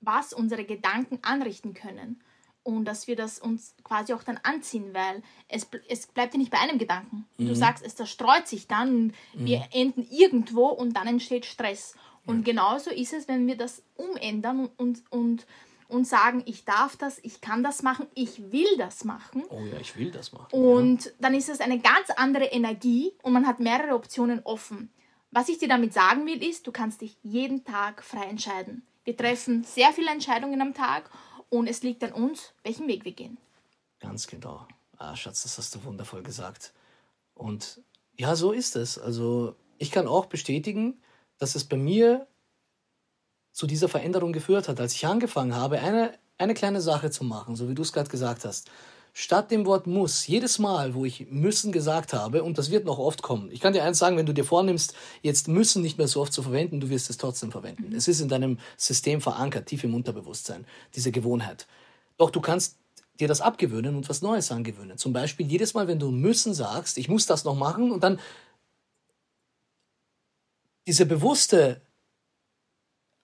was 0.00 0.32
unsere 0.32 0.64
Gedanken 0.64 1.18
anrichten 1.22 1.74
können 1.74 2.22
und 2.64 2.86
dass 2.86 3.06
wir 3.06 3.14
das 3.14 3.38
uns 3.38 3.74
quasi 3.84 4.12
auch 4.14 4.24
dann 4.24 4.40
anziehen, 4.42 4.92
weil 4.92 5.22
es, 5.48 5.68
es 5.88 6.06
bleibt 6.06 6.34
ja 6.34 6.38
nicht 6.38 6.50
bei 6.50 6.58
einem 6.58 6.78
Gedanken. 6.78 7.26
Mhm. 7.36 7.48
Du 7.48 7.54
sagst, 7.54 7.84
es 7.84 7.94
zerstreut 7.94 8.48
sich 8.48 8.66
dann, 8.66 9.06
mhm. 9.06 9.12
wir 9.34 9.64
enden 9.72 10.06
irgendwo 10.10 10.66
und 10.66 10.94
dann 10.94 11.06
entsteht 11.06 11.44
Stress. 11.44 11.94
Und 12.26 12.38
ja. 12.38 12.52
genauso 12.52 12.90
ist 12.90 13.12
es, 13.12 13.28
wenn 13.28 13.46
wir 13.46 13.56
das 13.56 13.82
umändern 13.96 14.70
und, 14.78 15.02
und, 15.10 15.46
und 15.88 16.06
sagen, 16.06 16.42
ich 16.46 16.64
darf 16.64 16.96
das, 16.96 17.20
ich 17.22 17.42
kann 17.42 17.62
das 17.62 17.82
machen, 17.82 18.06
ich 18.14 18.50
will 18.50 18.76
das 18.78 19.04
machen. 19.04 19.44
Oh 19.50 19.60
ja, 19.70 19.78
ich 19.78 19.96
will 19.96 20.10
das 20.10 20.32
machen. 20.32 20.48
Und 20.50 21.04
ja. 21.04 21.10
dann 21.20 21.34
ist 21.34 21.50
es 21.50 21.60
eine 21.60 21.78
ganz 21.78 22.08
andere 22.16 22.46
Energie 22.46 23.12
und 23.22 23.34
man 23.34 23.46
hat 23.46 23.60
mehrere 23.60 23.94
Optionen 23.94 24.40
offen. 24.44 24.90
Was 25.30 25.48
ich 25.50 25.58
dir 25.58 25.68
damit 25.68 25.92
sagen 25.92 26.26
will, 26.26 26.42
ist, 26.42 26.66
du 26.66 26.72
kannst 26.72 27.02
dich 27.02 27.18
jeden 27.22 27.64
Tag 27.64 28.02
frei 28.02 28.24
entscheiden. 28.24 28.86
Wir 29.04 29.16
treffen 29.16 29.64
sehr 29.64 29.92
viele 29.92 30.10
Entscheidungen 30.10 30.62
am 30.62 30.72
Tag 30.72 31.10
und 31.58 31.66
es 31.66 31.82
liegt 31.82 32.02
an 32.02 32.12
uns, 32.12 32.52
welchen 32.62 32.88
Weg 32.88 33.04
wir 33.04 33.12
gehen. 33.12 33.38
Ganz 34.00 34.26
genau. 34.26 34.66
Ah, 34.96 35.16
Schatz, 35.16 35.42
das 35.42 35.58
hast 35.58 35.74
du 35.74 35.84
wundervoll 35.84 36.22
gesagt. 36.22 36.72
Und 37.34 37.80
ja, 38.16 38.36
so 38.36 38.52
ist 38.52 38.76
es. 38.76 38.98
Also 38.98 39.56
ich 39.78 39.90
kann 39.90 40.06
auch 40.06 40.26
bestätigen, 40.26 41.00
dass 41.38 41.54
es 41.54 41.64
bei 41.64 41.76
mir 41.76 42.26
zu 43.52 43.66
dieser 43.66 43.88
Veränderung 43.88 44.32
geführt 44.32 44.68
hat, 44.68 44.80
als 44.80 44.94
ich 44.94 45.06
angefangen 45.06 45.54
habe, 45.54 45.80
eine, 45.80 46.18
eine 46.38 46.54
kleine 46.54 46.80
Sache 46.80 47.10
zu 47.10 47.24
machen, 47.24 47.56
so 47.56 47.68
wie 47.68 47.74
du 47.74 47.82
es 47.82 47.92
gerade 47.92 48.10
gesagt 48.10 48.44
hast 48.44 48.70
statt 49.16 49.52
dem 49.52 49.64
Wort 49.64 49.86
muss, 49.86 50.26
jedes 50.26 50.58
Mal, 50.58 50.94
wo 50.94 51.04
ich 51.04 51.30
müssen 51.30 51.70
gesagt 51.70 52.12
habe, 52.12 52.42
und 52.42 52.58
das 52.58 52.72
wird 52.72 52.84
noch 52.84 52.98
oft 52.98 53.22
kommen. 53.22 53.48
Ich 53.52 53.60
kann 53.60 53.72
dir 53.72 53.84
eins 53.84 53.98
sagen, 53.98 54.16
wenn 54.16 54.26
du 54.26 54.34
dir 54.34 54.44
vornimmst, 54.44 54.94
jetzt 55.22 55.46
müssen 55.46 55.82
nicht 55.82 55.96
mehr 55.96 56.08
so 56.08 56.20
oft 56.20 56.32
zu 56.32 56.42
verwenden, 56.42 56.80
du 56.80 56.90
wirst 56.90 57.08
es 57.08 57.16
trotzdem 57.16 57.52
verwenden. 57.52 57.90
Mhm. 57.90 57.94
Es 57.94 58.08
ist 58.08 58.20
in 58.20 58.28
deinem 58.28 58.58
System 58.76 59.20
verankert, 59.20 59.66
tief 59.66 59.84
im 59.84 59.94
Unterbewusstsein, 59.94 60.66
diese 60.96 61.12
Gewohnheit. 61.12 61.68
Doch 62.18 62.30
du 62.30 62.40
kannst 62.40 62.76
dir 63.20 63.28
das 63.28 63.40
abgewöhnen 63.40 63.94
und 63.94 64.08
was 64.08 64.20
Neues 64.20 64.50
angewöhnen. 64.50 64.98
Zum 64.98 65.12
Beispiel 65.12 65.46
jedes 65.46 65.74
Mal, 65.74 65.86
wenn 65.86 66.00
du 66.00 66.10
müssen 66.10 66.52
sagst, 66.52 66.98
ich 66.98 67.08
muss 67.08 67.24
das 67.26 67.44
noch 67.44 67.54
machen 67.54 67.92
und 67.92 68.02
dann 68.02 68.18
diese 70.88 71.06
bewusste, 71.06 71.80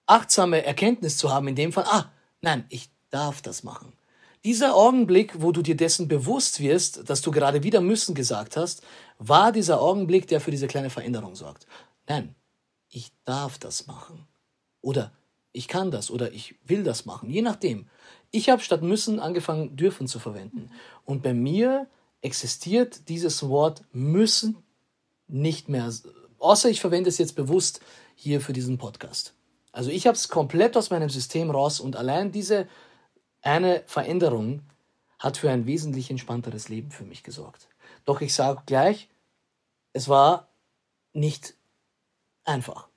achtsame 0.07 0.65
Erkenntnis 0.65 1.17
zu 1.17 1.33
haben, 1.33 1.49
in 1.49 1.57
dem 1.57 1.73
Fall, 1.73 1.85
ah, 1.89 2.13
nein, 2.41 2.65
ich 2.69 2.91
darf 3.11 3.43
das 3.43 3.65
machen. 3.65 3.93
Dieser 4.45 4.75
Augenblick, 4.75 5.43
wo 5.43 5.53
du 5.53 5.61
dir 5.61 5.77
dessen 5.77 6.09
bewusst 6.09 6.61
wirst, 6.61 7.09
dass 7.11 7.21
du 7.21 7.31
gerade 7.31 7.63
wieder 7.63 7.83
müssen 7.83 8.15
gesagt 8.15 8.57
hast, 8.57 8.83
war 9.19 9.53
dieser 9.53 9.83
Augenblick, 9.83 10.29
der 10.29 10.41
für 10.41 10.51
diese 10.51 10.67
kleine 10.67 10.89
Veränderung 10.89 11.35
sorgt. 11.35 11.67
Nein, 12.09 12.35
ich 12.89 13.13
darf 13.25 13.59
das 13.59 13.87
machen. 13.87 14.27
Oder 14.81 15.13
ich 15.53 15.69
kann 15.69 15.91
das 15.91 16.11
oder 16.11 16.33
ich 16.33 16.55
will 16.65 16.85
das 16.85 17.05
machen, 17.05 17.29
je 17.29 17.43
nachdem. 17.43 17.89
Ich 18.31 18.49
habe 18.49 18.63
statt 18.63 18.83
müssen 18.83 19.21
angefangen, 19.21 19.77
dürfen 19.77 20.07
zu 20.07 20.19
verwenden. 20.19 20.71
Und 21.05 21.23
bei 21.23 21.35
mir 21.35 21.87
existiert 22.23 23.09
dieses 23.09 23.49
Wort 23.49 23.83
müssen 23.93 24.57
nicht 25.27 25.69
mehr, 25.69 25.93
außer 26.39 26.71
ich 26.71 26.81
verwende 26.81 27.09
es 27.09 27.19
jetzt 27.19 27.35
bewusst 27.37 27.81
hier 28.15 28.41
für 28.41 28.53
diesen 28.53 28.79
Podcast. 28.79 29.35
Also 29.73 29.91
ich 29.91 30.07
habe 30.07 30.17
es 30.17 30.29
komplett 30.29 30.77
aus 30.77 30.91
meinem 30.91 31.11
System 31.11 31.51
raus 31.51 31.81
und 31.81 31.97
allein 31.97 32.33
diese 32.33 32.67
eine 33.43 33.83
Veränderung 33.87 34.63
hat 35.19 35.37
für 35.37 35.51
ein 35.51 35.67
wesentlich 35.67 36.11
entspannteres 36.11 36.69
Leben 36.69 36.91
für 36.91 37.05
mich 37.05 37.23
gesorgt. 37.23 37.69
Doch 38.05 38.21
ich 38.21 38.35
sage 38.35 38.63
gleich, 38.67 39.09
es 39.93 40.09
war 40.09 40.49
nicht 41.13 41.55
einfach. 42.45 42.89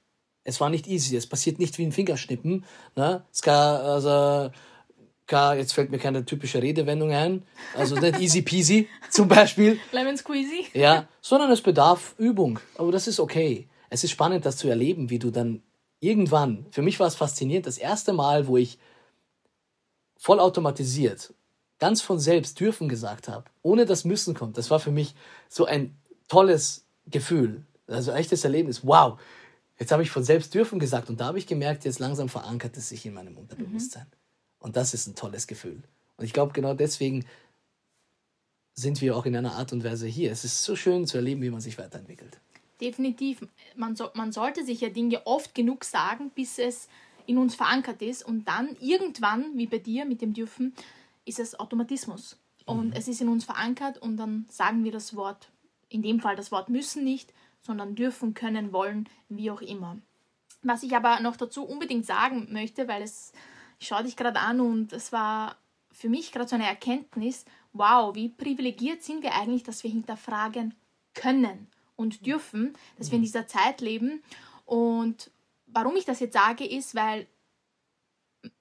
Es 0.43 0.59
war 0.59 0.69
nicht 0.69 0.87
easy. 0.87 1.15
Es 1.15 1.27
passiert 1.27 1.59
nicht 1.59 1.77
wie 1.77 1.85
ein 1.85 1.91
Fingerschnippen. 1.91 2.65
Ne? 2.95 3.23
Es 3.31 3.41
kann, 3.41 3.81
also, 3.81 4.51
kann, 5.27 5.57
jetzt 5.57 5.73
fällt 5.73 5.91
mir 5.91 5.99
keine 5.99 6.25
typische 6.25 6.61
Redewendung 6.61 7.11
ein. 7.11 7.43
Also 7.75 7.95
nicht 7.95 8.19
easy 8.19 8.41
peasy 8.41 8.89
zum 9.09 9.27
Beispiel. 9.27 9.79
Lemon 9.91 10.17
squeezy. 10.17 10.67
Ja, 10.73 11.07
sondern 11.21 11.51
es 11.51 11.61
bedarf 11.61 12.15
Übung. 12.17 12.59
Aber 12.77 12.91
das 12.91 13.07
ist 13.07 13.19
okay. 13.19 13.67
Es 13.89 14.03
ist 14.03 14.11
spannend, 14.11 14.45
das 14.45 14.57
zu 14.57 14.67
erleben, 14.67 15.09
wie 15.09 15.19
du 15.19 15.29
dann 15.29 15.61
irgendwann, 15.99 16.65
für 16.71 16.81
mich 16.81 16.99
war 16.99 17.07
es 17.07 17.15
faszinierend, 17.15 17.65
das 17.65 17.77
erste 17.77 18.11
Mal, 18.11 18.47
wo 18.47 18.57
ich 18.57 18.77
vollautomatisiert, 20.23 21.33
ganz 21.79 21.99
von 21.99 22.17
selbst 22.17 22.57
dürfen 22.57 22.87
gesagt 22.87 23.27
habe, 23.27 23.43
ohne 23.61 23.85
dass 23.85 24.05
müssen 24.05 24.33
kommt, 24.33 24.57
das 24.57 24.71
war 24.71 24.79
für 24.79 24.89
mich 24.89 25.15
so 25.49 25.65
ein 25.65 25.97
tolles 26.29 26.85
Gefühl. 27.07 27.65
Also 27.87 28.13
echtes 28.13 28.45
Erlebnis. 28.45 28.87
Wow, 28.87 29.19
jetzt 29.77 29.91
habe 29.91 30.01
ich 30.01 30.09
von 30.09 30.23
selbst 30.23 30.53
dürfen 30.53 30.79
gesagt 30.79 31.09
und 31.09 31.19
da 31.19 31.25
habe 31.25 31.39
ich 31.39 31.45
gemerkt, 31.45 31.83
jetzt 31.83 31.99
langsam 31.99 32.29
verankert 32.29 32.77
es 32.77 32.87
sich 32.87 33.05
in 33.05 33.13
meinem 33.13 33.37
Unterbewusstsein. 33.37 34.05
Mhm. 34.05 34.65
Und 34.65 34.77
das 34.77 34.93
ist 34.93 35.07
ein 35.07 35.15
tolles 35.15 35.45
Gefühl. 35.45 35.83
Und 36.15 36.23
ich 36.23 36.31
glaube, 36.31 36.53
genau 36.53 36.73
deswegen 36.73 37.25
sind 38.75 39.01
wir 39.01 39.17
auch 39.17 39.25
in 39.25 39.35
einer 39.35 39.55
Art 39.55 39.73
und 39.73 39.83
Weise 39.83 40.07
hier. 40.07 40.31
Es 40.31 40.45
ist 40.45 40.63
so 40.63 40.77
schön 40.77 41.05
zu 41.05 41.17
erleben, 41.17 41.41
wie 41.41 41.49
man 41.49 41.59
sich 41.59 41.77
weiterentwickelt. 41.77 42.39
Definitiv. 42.79 43.45
Man, 43.75 43.97
so, 43.97 44.09
man 44.13 44.31
sollte 44.31 44.63
sich 44.63 44.79
ja 44.79 44.87
Dinge 44.87 45.27
oft 45.27 45.53
genug 45.53 45.83
sagen, 45.83 46.31
bis 46.33 46.59
es 46.59 46.87
in 47.25 47.37
uns 47.37 47.55
verankert 47.55 48.01
ist 48.01 48.23
und 48.23 48.47
dann 48.47 48.75
irgendwann, 48.79 49.57
wie 49.57 49.67
bei 49.67 49.79
dir 49.79 50.05
mit 50.05 50.21
dem 50.21 50.33
Dürfen, 50.33 50.73
ist 51.25 51.39
es 51.39 51.59
Automatismus. 51.59 52.37
Und 52.65 52.87
mhm. 52.87 52.93
es 52.93 53.07
ist 53.07 53.21
in 53.21 53.29
uns 53.29 53.45
verankert 53.45 53.97
und 53.97 54.17
dann 54.17 54.45
sagen 54.49 54.83
wir 54.83 54.91
das 54.91 55.15
Wort, 55.15 55.49
in 55.89 56.01
dem 56.01 56.19
Fall 56.19 56.35
das 56.35 56.51
Wort 56.51 56.69
müssen 56.69 57.03
nicht, 57.03 57.33
sondern 57.61 57.95
dürfen, 57.95 58.33
können, 58.33 58.73
wollen, 58.73 59.07
wie 59.29 59.51
auch 59.51 59.61
immer. 59.61 59.97
Was 60.61 60.83
ich 60.83 60.95
aber 60.95 61.19
noch 61.19 61.35
dazu 61.35 61.63
unbedingt 61.63 62.05
sagen 62.05 62.47
möchte, 62.51 62.87
weil 62.87 63.01
es, 63.01 63.33
ich 63.79 63.87
schaue 63.87 64.03
dich 64.03 64.15
gerade 64.15 64.39
an 64.39 64.59
und 64.59 64.93
es 64.93 65.11
war 65.11 65.57
für 65.91 66.09
mich 66.09 66.31
gerade 66.31 66.47
so 66.47 66.55
eine 66.55 66.67
Erkenntnis, 66.67 67.45
wow, 67.73 68.15
wie 68.15 68.29
privilegiert 68.29 69.03
sind 69.03 69.23
wir 69.23 69.33
eigentlich, 69.33 69.63
dass 69.63 69.83
wir 69.83 69.91
hinterfragen 69.91 70.73
können 71.13 71.67
und 71.95 72.25
dürfen, 72.25 72.73
dass 72.97 73.11
wir 73.11 73.15
in 73.15 73.21
mhm. 73.21 73.25
dieser 73.25 73.47
Zeit 73.47 73.81
leben 73.81 74.23
und 74.65 75.31
warum 75.73 75.95
ich 75.95 76.05
das 76.05 76.19
jetzt 76.19 76.33
sage, 76.33 76.65
ist, 76.65 76.95
weil 76.95 77.27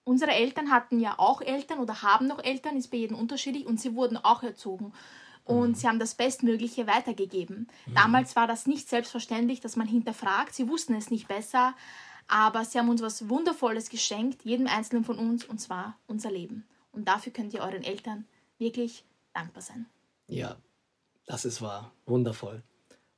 unsere 0.05 0.33
Eltern 0.33 0.71
hatten 0.71 1.01
ja 1.01 1.19
auch 1.19 1.41
Eltern 1.41 1.79
oder 1.79 2.03
haben 2.03 2.27
noch 2.27 2.43
Eltern, 2.43 2.77
ist 2.77 2.91
bei 2.91 2.99
jedem 2.99 3.17
unterschiedlich 3.17 3.67
und 3.67 3.81
sie 3.81 3.95
wurden 3.95 4.17
auch 4.17 4.43
erzogen. 4.43 4.93
Und 5.45 5.71
mhm. 5.71 5.75
sie 5.75 5.89
haben 5.89 5.99
das 5.99 6.15
Bestmögliche 6.15 6.87
weitergegeben. 6.87 7.69
Mhm. 7.87 7.95
Damals 7.95 8.37
war 8.37 8.47
das 8.47 8.67
nicht 8.67 8.89
selbstverständlich, 8.89 9.61
dass 9.61 9.77
man 9.77 9.89
hinterfragt. 9.89 10.55
Sie 10.55 10.69
wussten 10.69 10.95
es 10.95 11.11
nicht 11.11 11.27
besser, 11.27 11.75
aber 12.29 12.65
sie 12.65 12.79
haben 12.79 12.89
uns 12.89 13.03
was 13.03 13.29
Wundervolles 13.29 13.91
geschenkt, 13.91 14.45
jedem 14.45 14.69
Einzelnen 14.69 15.05
von 15.05 15.19
uns, 15.19 15.45
und 15.45 15.61
zwar 15.61 15.99
unser 16.07 16.31
Leben. 16.31 16.65
Und 16.93 17.09
dafür 17.09 17.33
könnt 17.33 17.55
ihr 17.55 17.63
euren 17.63 17.83
Eltern 17.83 18.27
wirklich 18.59 19.05
dankbar 19.33 19.63
sein. 19.63 19.87
Ja, 20.29 20.57
das 21.27 21.45
ist 21.45 21.61
wahr. 21.61 21.93
Wundervoll. 22.07 22.63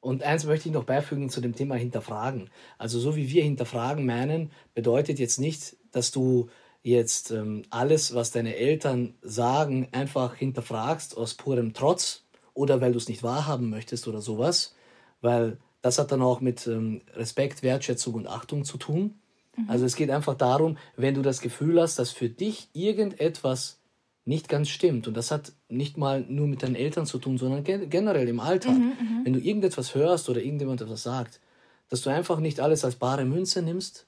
Und 0.04 0.22
eins 0.22 0.44
möchte 0.44 0.68
ich 0.68 0.74
noch 0.74 0.84
beifügen 0.84 1.30
zu 1.30 1.40
dem 1.40 1.54
Thema 1.54 1.76
Hinterfragen. 1.76 2.50
Also 2.76 3.00
so 3.00 3.16
wie 3.16 3.30
wir 3.30 3.42
Hinterfragen 3.42 4.04
meinen, 4.04 4.50
bedeutet 4.74 5.18
jetzt 5.18 5.40
nicht, 5.40 5.76
dass 5.92 6.10
du 6.10 6.50
jetzt 6.82 7.30
ähm, 7.30 7.62
alles, 7.70 8.14
was 8.14 8.30
deine 8.30 8.54
Eltern 8.54 9.14
sagen, 9.22 9.88
einfach 9.92 10.34
hinterfragst 10.34 11.16
aus 11.16 11.32
purem 11.32 11.72
Trotz 11.72 12.24
oder 12.52 12.82
weil 12.82 12.92
du 12.92 12.98
es 12.98 13.08
nicht 13.08 13.22
wahrhaben 13.22 13.70
möchtest 13.70 14.06
oder 14.06 14.20
sowas, 14.20 14.74
weil 15.22 15.56
das 15.80 15.98
hat 15.98 16.12
dann 16.12 16.20
auch 16.20 16.42
mit 16.42 16.66
ähm, 16.66 17.00
Respekt, 17.14 17.62
Wertschätzung 17.62 18.12
und 18.12 18.26
Achtung 18.26 18.66
zu 18.66 18.76
tun. 18.76 19.14
Mhm. 19.56 19.70
Also 19.70 19.86
es 19.86 19.96
geht 19.96 20.10
einfach 20.10 20.34
darum, 20.34 20.76
wenn 20.98 21.14
du 21.14 21.22
das 21.22 21.40
Gefühl 21.40 21.80
hast, 21.80 21.98
dass 21.98 22.10
für 22.10 22.28
dich 22.28 22.68
irgendetwas 22.74 23.78
nicht 24.24 24.48
ganz 24.48 24.68
stimmt. 24.68 25.06
Und 25.06 25.14
das 25.16 25.30
hat 25.30 25.52
nicht 25.68 25.98
mal 25.98 26.22
nur 26.28 26.46
mit 26.46 26.62
deinen 26.62 26.76
Eltern 26.76 27.06
zu 27.06 27.18
tun, 27.18 27.36
sondern 27.38 27.62
generell 27.64 28.28
im 28.28 28.40
Alltag. 28.40 28.78
Mhm, 28.78 29.20
Wenn 29.24 29.32
du 29.34 29.38
irgendetwas 29.40 29.94
hörst 29.94 30.28
oder 30.28 30.42
irgendjemand 30.42 30.80
etwas 30.80 31.02
sagt, 31.02 31.40
dass 31.88 32.00
du 32.02 32.10
einfach 32.10 32.40
nicht 32.40 32.60
alles 32.60 32.84
als 32.84 32.96
bare 32.96 33.24
Münze 33.24 33.60
nimmst, 33.62 34.06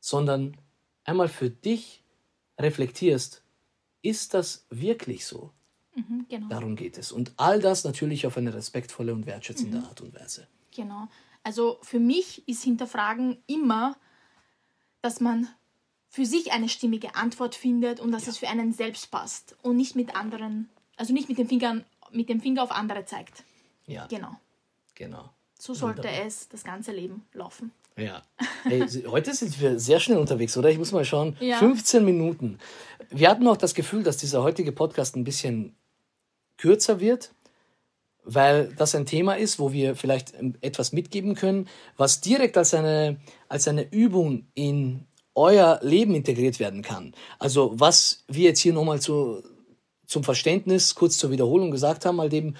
sondern 0.00 0.56
einmal 1.04 1.28
für 1.28 1.50
dich 1.50 2.02
reflektierst, 2.58 3.42
ist 4.02 4.34
das 4.34 4.66
wirklich 4.70 5.26
so? 5.26 5.50
Mhm, 5.94 6.26
genau. 6.28 6.48
Darum 6.48 6.74
geht 6.74 6.98
es. 6.98 7.12
Und 7.12 7.32
all 7.36 7.60
das 7.60 7.84
natürlich 7.84 8.26
auf 8.26 8.36
eine 8.36 8.52
respektvolle 8.54 9.14
und 9.14 9.26
wertschätzende 9.26 9.78
Mhm. 9.78 9.84
Art 9.84 10.00
und 10.00 10.14
Weise. 10.18 10.48
Genau. 10.74 11.06
Also 11.44 11.78
für 11.82 12.00
mich 12.00 12.46
ist 12.48 12.62
Hinterfragen 12.64 13.38
immer, 13.46 13.96
dass 15.02 15.20
man 15.20 15.48
für 16.12 16.26
sich 16.26 16.52
eine 16.52 16.68
stimmige 16.68 17.14
Antwort 17.14 17.54
findet 17.54 17.98
und 17.98 18.12
dass 18.12 18.26
es 18.26 18.36
für 18.36 18.46
einen 18.46 18.74
selbst 18.74 19.10
passt 19.10 19.56
und 19.62 19.76
nicht 19.76 19.96
mit 19.96 20.14
anderen, 20.14 20.68
also 20.96 21.14
nicht 21.14 21.30
mit 21.30 21.38
dem 21.38 21.48
Finger, 21.48 21.80
mit 22.10 22.28
dem 22.28 22.42
Finger 22.42 22.62
auf 22.62 22.70
andere 22.70 23.06
zeigt. 23.06 23.44
Ja, 23.86 24.06
Genau. 24.08 24.36
genau. 24.94 25.30
So 25.58 25.72
sollte 25.72 26.02
Wunderbar. 26.02 26.26
es 26.26 26.48
das 26.50 26.64
ganze 26.64 26.92
Leben 26.92 27.24
laufen. 27.32 27.72
Ja. 27.96 28.22
Hey, 28.64 28.86
heute 29.06 29.32
sind 29.32 29.58
wir 29.58 29.78
sehr 29.80 30.00
schnell 30.00 30.18
unterwegs, 30.18 30.54
oder? 30.58 30.68
Ich 30.70 30.76
muss 30.76 30.92
mal 30.92 31.04
schauen. 31.06 31.34
Ja. 31.40 31.56
15 31.58 32.04
Minuten. 32.04 32.58
Wir 33.08 33.30
hatten 33.30 33.48
auch 33.48 33.56
das 33.56 33.72
Gefühl, 33.72 34.02
dass 34.02 34.18
dieser 34.18 34.42
heutige 34.42 34.72
Podcast 34.72 35.16
ein 35.16 35.24
bisschen 35.24 35.74
kürzer 36.58 37.00
wird, 37.00 37.32
weil 38.22 38.74
das 38.74 38.94
ein 38.94 39.06
Thema 39.06 39.34
ist, 39.38 39.58
wo 39.58 39.72
wir 39.72 39.96
vielleicht 39.96 40.34
ähm, 40.34 40.56
etwas 40.60 40.92
mitgeben 40.92 41.34
können, 41.36 41.68
was 41.96 42.20
direkt 42.20 42.58
als 42.58 42.74
eine, 42.74 43.18
als 43.48 43.66
eine 43.66 43.90
Übung 43.90 44.46
in 44.54 45.06
euer 45.34 45.80
Leben 45.82 46.14
integriert 46.14 46.60
werden 46.60 46.82
kann. 46.82 47.14
Also 47.38 47.72
was 47.74 48.24
wir 48.28 48.44
jetzt 48.44 48.60
hier 48.60 48.72
nochmal 48.72 49.00
zu, 49.00 49.42
zum 50.06 50.24
Verständnis, 50.24 50.94
kurz 50.94 51.18
zur 51.18 51.30
Wiederholung 51.30 51.70
gesagt 51.70 52.04
haben, 52.04 52.20
halt 52.20 52.32
eben 52.32 52.54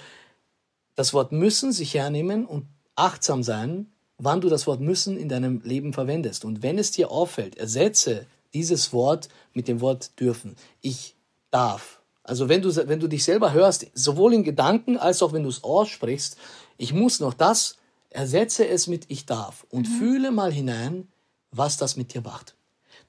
das 0.95 1.15
Wort 1.15 1.33
müssen 1.33 1.73
sich 1.73 1.95
hernehmen 1.95 2.47
und 2.47 2.67
achtsam 2.97 3.43
sein, 3.43 3.93
wann 4.19 4.41
du 4.41 4.49
das 4.49 4.67
Wort 4.67 4.81
müssen 4.81 5.17
in 5.17 5.29
deinem 5.29 5.61
Leben 5.65 5.93
verwendest. 5.93 6.45
Und 6.45 6.63
wenn 6.63 6.79
es 6.79 6.91
dir 6.91 7.11
auffällt, 7.11 7.57
ersetze 7.57 8.27
dieses 8.55 8.93
Wort 8.93 9.29
mit 9.53 9.69
dem 9.69 9.81
Wort 9.81 10.19
dürfen. 10.21 10.57
Ich 10.81 11.15
darf. 11.51 12.01
Also 12.23 12.49
wenn 12.49 12.63
du, 12.63 12.75
wenn 12.89 13.01
du 13.01 13.09
dich 13.09 13.25
selber 13.25 13.53
hörst, 13.53 13.87
sowohl 13.95 14.35
in 14.35 14.45
Gedanken 14.45 14.97
als 14.97 15.23
auch 15.23 15.33
wenn 15.33 15.43
du 15.43 15.49
es 15.49 15.65
aussprichst, 15.65 16.37
ich 16.77 16.93
muss 16.93 17.21
noch 17.21 17.35
das, 17.35 17.79
ersetze 18.11 18.67
es 18.69 18.87
mit 18.87 19.07
ich 19.09 19.27
darf 19.27 19.67
und 19.71 19.87
fühle 19.87 20.31
mal 20.31 20.53
hinein, 20.53 21.09
was 21.51 21.77
das 21.77 21.97
mit 21.97 22.15
dir 22.15 22.23
macht. 22.23 22.55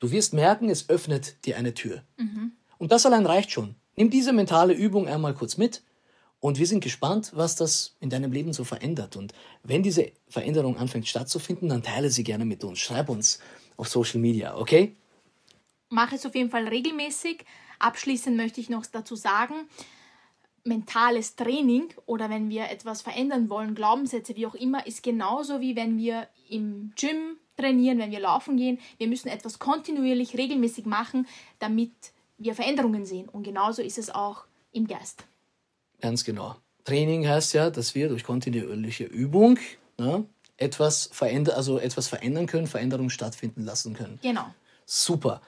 Du 0.04 0.12
wirst 0.12 0.34
merken, 0.34 0.70
es 0.70 0.90
öffnet 0.90 1.46
dir 1.46 1.56
eine 1.56 1.74
Tür. 1.74 2.04
Und 2.78 2.92
das 2.92 3.06
allein 3.06 3.26
reicht 3.26 3.52
schon. 3.52 3.76
Nimm 3.96 4.10
diese 4.10 4.34
mentale 4.34 4.74
Übung 4.74 5.08
einmal 5.08 5.34
kurz 5.34 5.56
mit 5.56 5.82
und 6.42 6.60
wir 6.60 6.68
sind 6.68 6.84
gespannt, 6.84 7.32
was 7.36 7.56
das 7.56 7.96
in 8.02 8.10
deinem 8.10 8.34
Leben 8.34 8.52
so 8.52 8.66
verändert. 8.66 9.16
Und 9.16 9.32
wenn 9.64 9.82
diese 9.82 10.12
Veränderung 10.28 10.76
anfängt 10.76 11.08
stattzufinden, 11.08 11.70
dann 11.70 11.84
teile 11.84 12.10
sie 12.10 12.26
gerne 12.26 12.44
mit 12.44 12.66
uns. 12.66 12.80
Schreib 12.80 13.08
uns 13.08 13.40
auf 13.78 13.88
Social 13.88 14.20
Media, 14.20 14.58
okay? 14.58 14.94
Mache 15.88 16.16
es 16.16 16.26
auf 16.26 16.36
jeden 16.36 16.50
Fall 16.50 16.68
regelmäßig. 16.68 17.46
Abschließend 17.80 18.36
möchte 18.36 18.60
ich 18.60 18.70
noch 18.70 18.86
dazu 18.86 19.16
sagen, 19.16 19.54
mentales 20.66 21.38
Training 21.38 21.94
oder 22.06 22.30
wenn 22.30 22.50
wir 22.50 22.70
etwas 22.70 23.02
verändern 23.02 23.50
wollen, 23.50 23.74
Glaubenssätze, 23.74 24.36
wie 24.36 24.48
auch 24.48 24.56
immer, 24.56 24.86
ist 24.86 25.02
genauso 25.02 25.62
wie 25.62 25.78
wenn 25.78 25.98
wir 25.98 26.28
im 26.50 26.92
Gym 26.98 27.38
trainieren, 27.58 28.00
wenn 28.00 28.12
wir 28.12 28.20
laufen 28.20 28.58
gehen. 28.58 28.80
Wir 28.98 29.08
müssen 29.08 29.28
etwas 29.28 29.60
kontinuierlich, 29.60 30.38
regelmäßig 30.38 30.86
machen, 30.86 31.28
damit 31.60 31.92
wir 32.38 32.56
Veränderungen 32.56 33.06
sehen. 33.06 33.30
Und 33.30 33.44
genauso 33.44 33.82
ist 33.82 33.98
es 33.98 34.10
auch 34.10 34.46
im 34.72 34.88
Geist. 34.88 35.24
Ganz 36.02 36.24
genau. 36.24 36.56
Training 36.84 37.28
heißt 37.28 37.54
ja, 37.54 37.70
dass 37.70 37.96
wir 37.96 38.10
durch 38.10 38.24
kontinuierliche 38.24 39.06
Übung 39.06 39.58
ne, 39.98 40.26
etwas, 40.58 41.10
veränder 41.14 41.56
also 41.56 41.80
etwas 41.80 42.08
verändern 42.08 42.46
können, 42.46 42.68
Veränderungen 42.68 43.10
stattfinden 43.10 43.64
lassen 43.64 43.94
können. 43.94 44.20
Genau. 44.22 44.46
Super. 44.86 45.42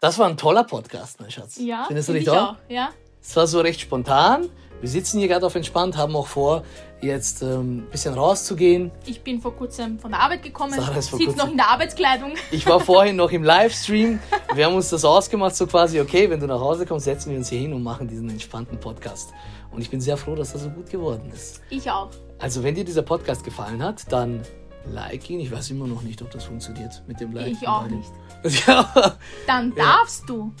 Das 0.00 0.18
war 0.18 0.28
ein 0.28 0.36
toller 0.36 0.64
Podcast, 0.64 1.20
mein 1.20 1.30
Schatz. 1.30 1.56
Ja, 1.58 1.84
Findest 1.86 2.08
du 2.08 2.12
find 2.12 2.26
nicht 2.26 2.32
ich 2.32 2.38
auch? 2.38 2.54
auch. 2.54 2.56
Ja. 2.68 2.90
Es 3.22 3.36
war 3.36 3.46
so 3.46 3.60
recht 3.60 3.80
spontan. 3.80 4.48
Wir 4.80 4.88
sitzen 4.88 5.20
hier 5.20 5.28
gerade 5.28 5.46
auf 5.46 5.54
entspannt, 5.54 5.96
haben 5.96 6.16
auch 6.16 6.26
vor, 6.26 6.64
jetzt 7.02 7.42
ähm, 7.42 7.78
ein 7.78 7.90
bisschen 7.90 8.14
rauszugehen. 8.14 8.90
Ich 9.06 9.22
bin 9.22 9.40
vor 9.40 9.54
kurzem 9.56 9.98
von 9.98 10.12
der 10.12 10.20
Arbeit 10.20 10.42
gekommen, 10.42 10.72
Sarah 10.74 10.96
ist 10.96 11.10
vor 11.10 11.18
kurzem- 11.18 11.36
noch 11.36 11.50
in 11.50 11.56
der 11.56 11.68
Arbeitskleidung. 11.68 12.32
Ich 12.50 12.64
war 12.66 12.80
vorhin 12.92 13.16
noch 13.16 13.30
im 13.32 13.42
Livestream. 13.42 14.18
Wir 14.54 14.66
haben 14.66 14.74
uns 14.74 14.90
das 14.90 15.04
ausgemacht, 15.04 15.54
so 15.56 15.66
quasi, 15.66 16.00
okay, 16.00 16.30
wenn 16.30 16.40
du 16.40 16.46
nach 16.46 16.60
Hause 16.60 16.86
kommst, 16.86 17.04
setzen 17.04 17.30
wir 17.30 17.38
uns 17.38 17.48
hier 17.48 17.58
hin 17.60 17.72
und 17.72 17.82
machen 17.82 18.06
diesen 18.08 18.30
entspannten 18.30 18.78
Podcast. 18.78 19.32
Und 19.70 19.80
ich 19.82 19.90
bin 19.90 20.00
sehr 20.00 20.16
froh, 20.16 20.34
dass 20.34 20.52
das 20.52 20.62
so 20.62 20.70
gut 20.70 20.88
geworden 20.90 21.30
ist. 21.34 21.60
Ich 21.70 21.90
auch. 21.90 22.10
Also, 22.38 22.62
wenn 22.62 22.74
dir 22.74 22.84
dieser 22.84 23.02
Podcast 23.02 23.42
gefallen 23.44 23.82
hat, 23.82 24.10
dann 24.12 24.42
like 24.84 25.28
ihn. 25.30 25.40
Ich 25.40 25.50
weiß 25.50 25.70
immer 25.70 25.86
noch 25.86 26.02
nicht, 26.02 26.20
ob 26.22 26.30
das 26.30 26.44
funktioniert 26.44 27.02
mit 27.06 27.20
dem 27.20 27.32
Like. 27.32 27.52
Ich 27.52 27.66
auch 27.68 27.86
nicht. 27.88 28.10
Ja, 28.66 29.16
Dann 29.46 29.72
darfst 29.74 30.28
du 30.28 30.52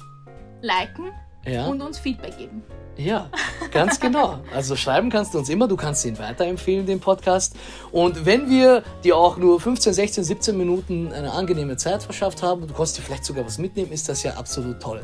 liken 0.60 1.10
ja, 1.46 1.66
und 1.66 1.80
uns 1.82 1.98
Feedback 1.98 2.38
geben. 2.38 2.62
ja, 2.96 3.28
ganz 3.70 3.98
genau. 3.98 4.38
Also 4.54 4.76
schreiben 4.76 5.10
kannst 5.10 5.34
du 5.34 5.38
uns 5.38 5.48
immer, 5.48 5.66
du 5.66 5.76
kannst 5.76 6.04
ihn 6.04 6.18
weiterempfehlen, 6.18 6.86
den 6.86 7.00
Podcast. 7.00 7.54
Und 7.90 8.26
wenn 8.26 8.48
wir 8.48 8.82
dir 9.02 9.16
auch 9.16 9.36
nur 9.36 9.60
15, 9.60 9.92
16, 9.92 10.24
17 10.24 10.56
Minuten 10.56 11.12
eine 11.12 11.32
angenehme 11.32 11.76
Zeit 11.76 12.02
verschafft 12.02 12.42
haben, 12.42 12.66
du 12.66 12.74
konntest 12.74 12.98
dir 12.98 13.02
vielleicht 13.02 13.24
sogar 13.24 13.44
was 13.44 13.58
mitnehmen, 13.58 13.92
ist 13.92 14.08
das 14.08 14.22
ja 14.22 14.34
absolut 14.34 14.80
toll. 14.80 15.02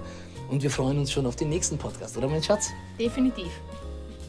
Und 0.51 0.62
wir 0.62 0.70
freuen 0.70 0.98
uns 0.98 1.12
schon 1.12 1.27
auf 1.27 1.37
den 1.37 1.48
nächsten 1.51 1.77
Podcast, 1.77 2.16
oder 2.16 2.29
mein 2.29 2.42
Schatz? 2.42 2.70
Definitiv. 2.98 3.48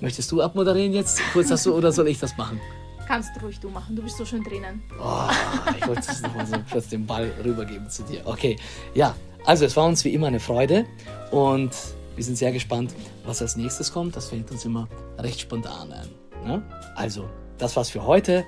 Möchtest 0.01 0.31
du 0.31 0.41
abmoderieren 0.41 0.93
jetzt? 0.93 1.21
Kurz 1.33 1.51
hast 1.51 1.65
du, 1.65 1.75
oder 1.75 1.91
soll 1.91 2.07
ich 2.07 2.19
das 2.19 2.35
machen? 2.37 2.59
Kannst 3.07 3.31
ruhig 3.41 3.59
du 3.59 3.69
machen. 3.69 3.95
Du 3.95 4.03
bist 4.03 4.17
so 4.17 4.25
schön 4.25 4.43
drinnen. 4.43 4.83
Oh, 5.01 5.29
ich 5.77 5.87
wollte 5.87 6.01
es 6.01 6.21
nochmal 6.21 6.45
so 6.45 6.55
kurz 6.71 6.87
den 6.89 7.05
Ball 7.05 7.31
rübergeben 7.43 7.89
zu 7.89 8.03
dir. 8.03 8.21
Okay, 8.25 8.55
ja, 8.93 9.15
also 9.45 9.65
es 9.65 9.75
war 9.75 9.85
uns 9.85 10.05
wie 10.05 10.13
immer 10.13 10.27
eine 10.27 10.39
Freude 10.39 10.85
und 11.31 11.71
wir 12.19 12.25
sind 12.25 12.35
sehr 12.35 12.51
gespannt, 12.51 12.93
was 13.23 13.41
als 13.41 13.55
nächstes 13.55 13.93
kommt. 13.93 14.13
Das 14.13 14.27
fällt 14.27 14.51
uns 14.51 14.65
immer 14.65 14.89
recht 15.19 15.39
spontan 15.39 15.93
ein. 15.93 16.09
Ne? 16.45 16.61
Also, 16.95 17.29
das 17.57 17.77
war's 17.77 17.89
für 17.89 18.05
heute. 18.05 18.43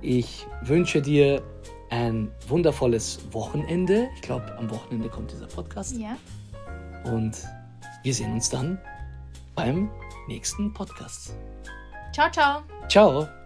Ich 0.00 0.46
wünsche 0.62 1.02
dir 1.02 1.42
ein 1.90 2.30
wundervolles 2.46 3.18
Wochenende. 3.32 4.08
Ich 4.14 4.22
glaube, 4.22 4.56
am 4.56 4.70
Wochenende 4.70 5.08
kommt 5.08 5.32
dieser 5.32 5.48
Podcast. 5.48 5.96
Ja. 5.98 6.16
Und 7.12 7.36
wir 8.04 8.14
sehen 8.14 8.34
uns 8.34 8.50
dann 8.50 8.78
beim 9.56 9.90
nächsten 10.28 10.72
Podcast. 10.72 11.32
Ciao, 12.12 12.30
ciao. 12.30 12.62
Ciao! 12.88 13.37